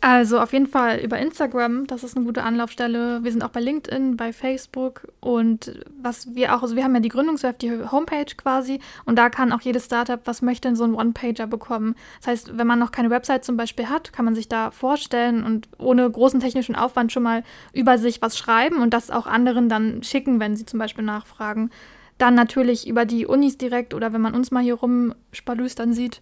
[0.00, 3.24] Also auf jeden Fall über Instagram, das ist eine gute Anlaufstelle.
[3.24, 7.00] Wir sind auch bei LinkedIn, bei Facebook und was wir auch, also wir haben ja
[7.00, 10.94] die Gründungswerft, die Homepage quasi und da kann auch jedes Startup, was möchte, so einen
[10.94, 11.96] One-Pager bekommen.
[12.20, 15.42] Das heißt, wenn man noch keine Website zum Beispiel hat, kann man sich da vorstellen
[15.42, 17.42] und ohne großen technischen Aufwand schon mal
[17.72, 21.70] über sich was schreiben und das auch anderen dann schicken, wenn sie zum Beispiel nachfragen.
[22.18, 26.20] Dann natürlich über die Unis direkt oder wenn man uns mal hier rumspalüstern sieht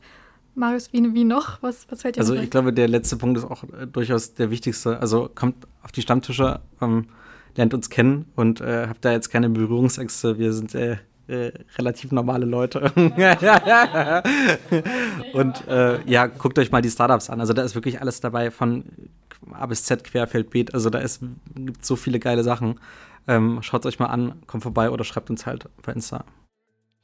[0.57, 1.63] Marius, wie, wie noch?
[1.63, 4.51] Was, was fällt dir Also ich glaube, der letzte Punkt ist auch äh, durchaus der
[4.51, 4.99] wichtigste.
[4.99, 7.07] Also kommt auf die Stammtische, ähm,
[7.57, 10.39] lernt uns kennen und äh, habt da jetzt keine Berührungsängste.
[10.39, 10.97] Wir sind äh,
[11.29, 12.93] äh, relativ normale Leute.
[15.33, 17.41] und äh, ja, guckt euch mal die Startups an.
[17.41, 18.85] Also da ist wirklich alles dabei von
[19.53, 20.73] A bis Z querfeldbeet.
[20.73, 21.03] Also da
[21.55, 22.81] gibt so viele geile Sachen.
[23.29, 26.25] Ähm, Schaut euch mal an, kommt vorbei oder schreibt uns halt bei Insta.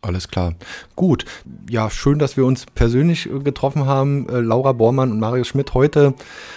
[0.05, 0.55] Alles klar.
[0.97, 1.25] Gut.
[1.71, 4.29] Ja, schön, dass wir uns persönlich äh, getroffen haben.
[4.29, 6.15] Äh, Laura Bormann und Marius Schmidt heute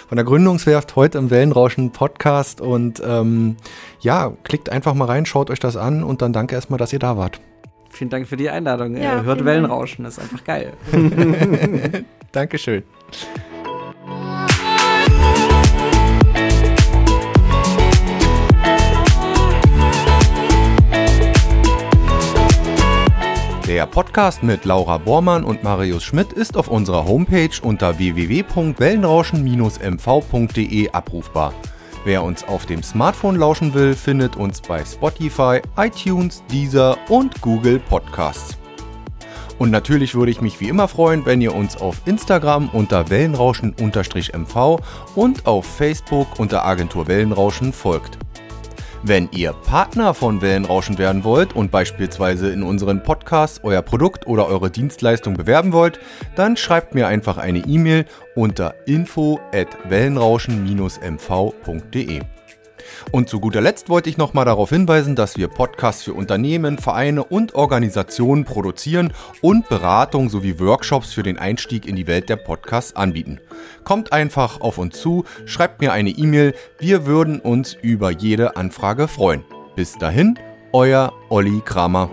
[0.08, 2.60] von der Gründungswerft, heute im Wellenrauschen Podcast.
[2.60, 3.56] Und ähm,
[4.00, 6.98] ja, klickt einfach mal rein, schaut euch das an und dann danke erstmal, dass ihr
[6.98, 7.40] da wart.
[7.90, 8.96] Vielen Dank für die Einladung.
[8.96, 10.72] Ja, Hört Wellenrauschen, das ist einfach geil.
[12.32, 12.82] Dankeschön.
[23.86, 31.54] Der Podcast mit Laura Bormann und Marius Schmidt ist auf unserer Homepage unter www.wellenrauschen-mv.de abrufbar.
[32.04, 37.78] Wer uns auf dem Smartphone lauschen will, findet uns bei Spotify, iTunes, Deezer und Google
[37.78, 38.58] Podcasts.
[39.60, 44.80] Und natürlich würde ich mich wie immer freuen, wenn ihr uns auf Instagram unter Wellenrauschen-MV
[45.14, 48.18] und auf Facebook unter Agentur Wellenrauschen folgt.
[49.08, 54.48] Wenn ihr Partner von Wellenrauschen werden wollt und beispielsweise in unseren Podcasts euer Produkt oder
[54.48, 56.00] eure Dienstleistung bewerben wollt,
[56.34, 62.20] dann schreibt mir einfach eine E-Mail unter info at wellenrauschen-mv.de.
[63.10, 67.24] Und zu guter Letzt wollte ich nochmal darauf hinweisen, dass wir Podcasts für Unternehmen, Vereine
[67.24, 72.96] und Organisationen produzieren und Beratung sowie Workshops für den Einstieg in die Welt der Podcasts
[72.96, 73.40] anbieten.
[73.84, 79.08] Kommt einfach auf uns zu, schreibt mir eine E-Mail, wir würden uns über jede Anfrage
[79.08, 79.44] freuen.
[79.74, 80.38] Bis dahin,
[80.72, 82.10] euer Olli Kramer.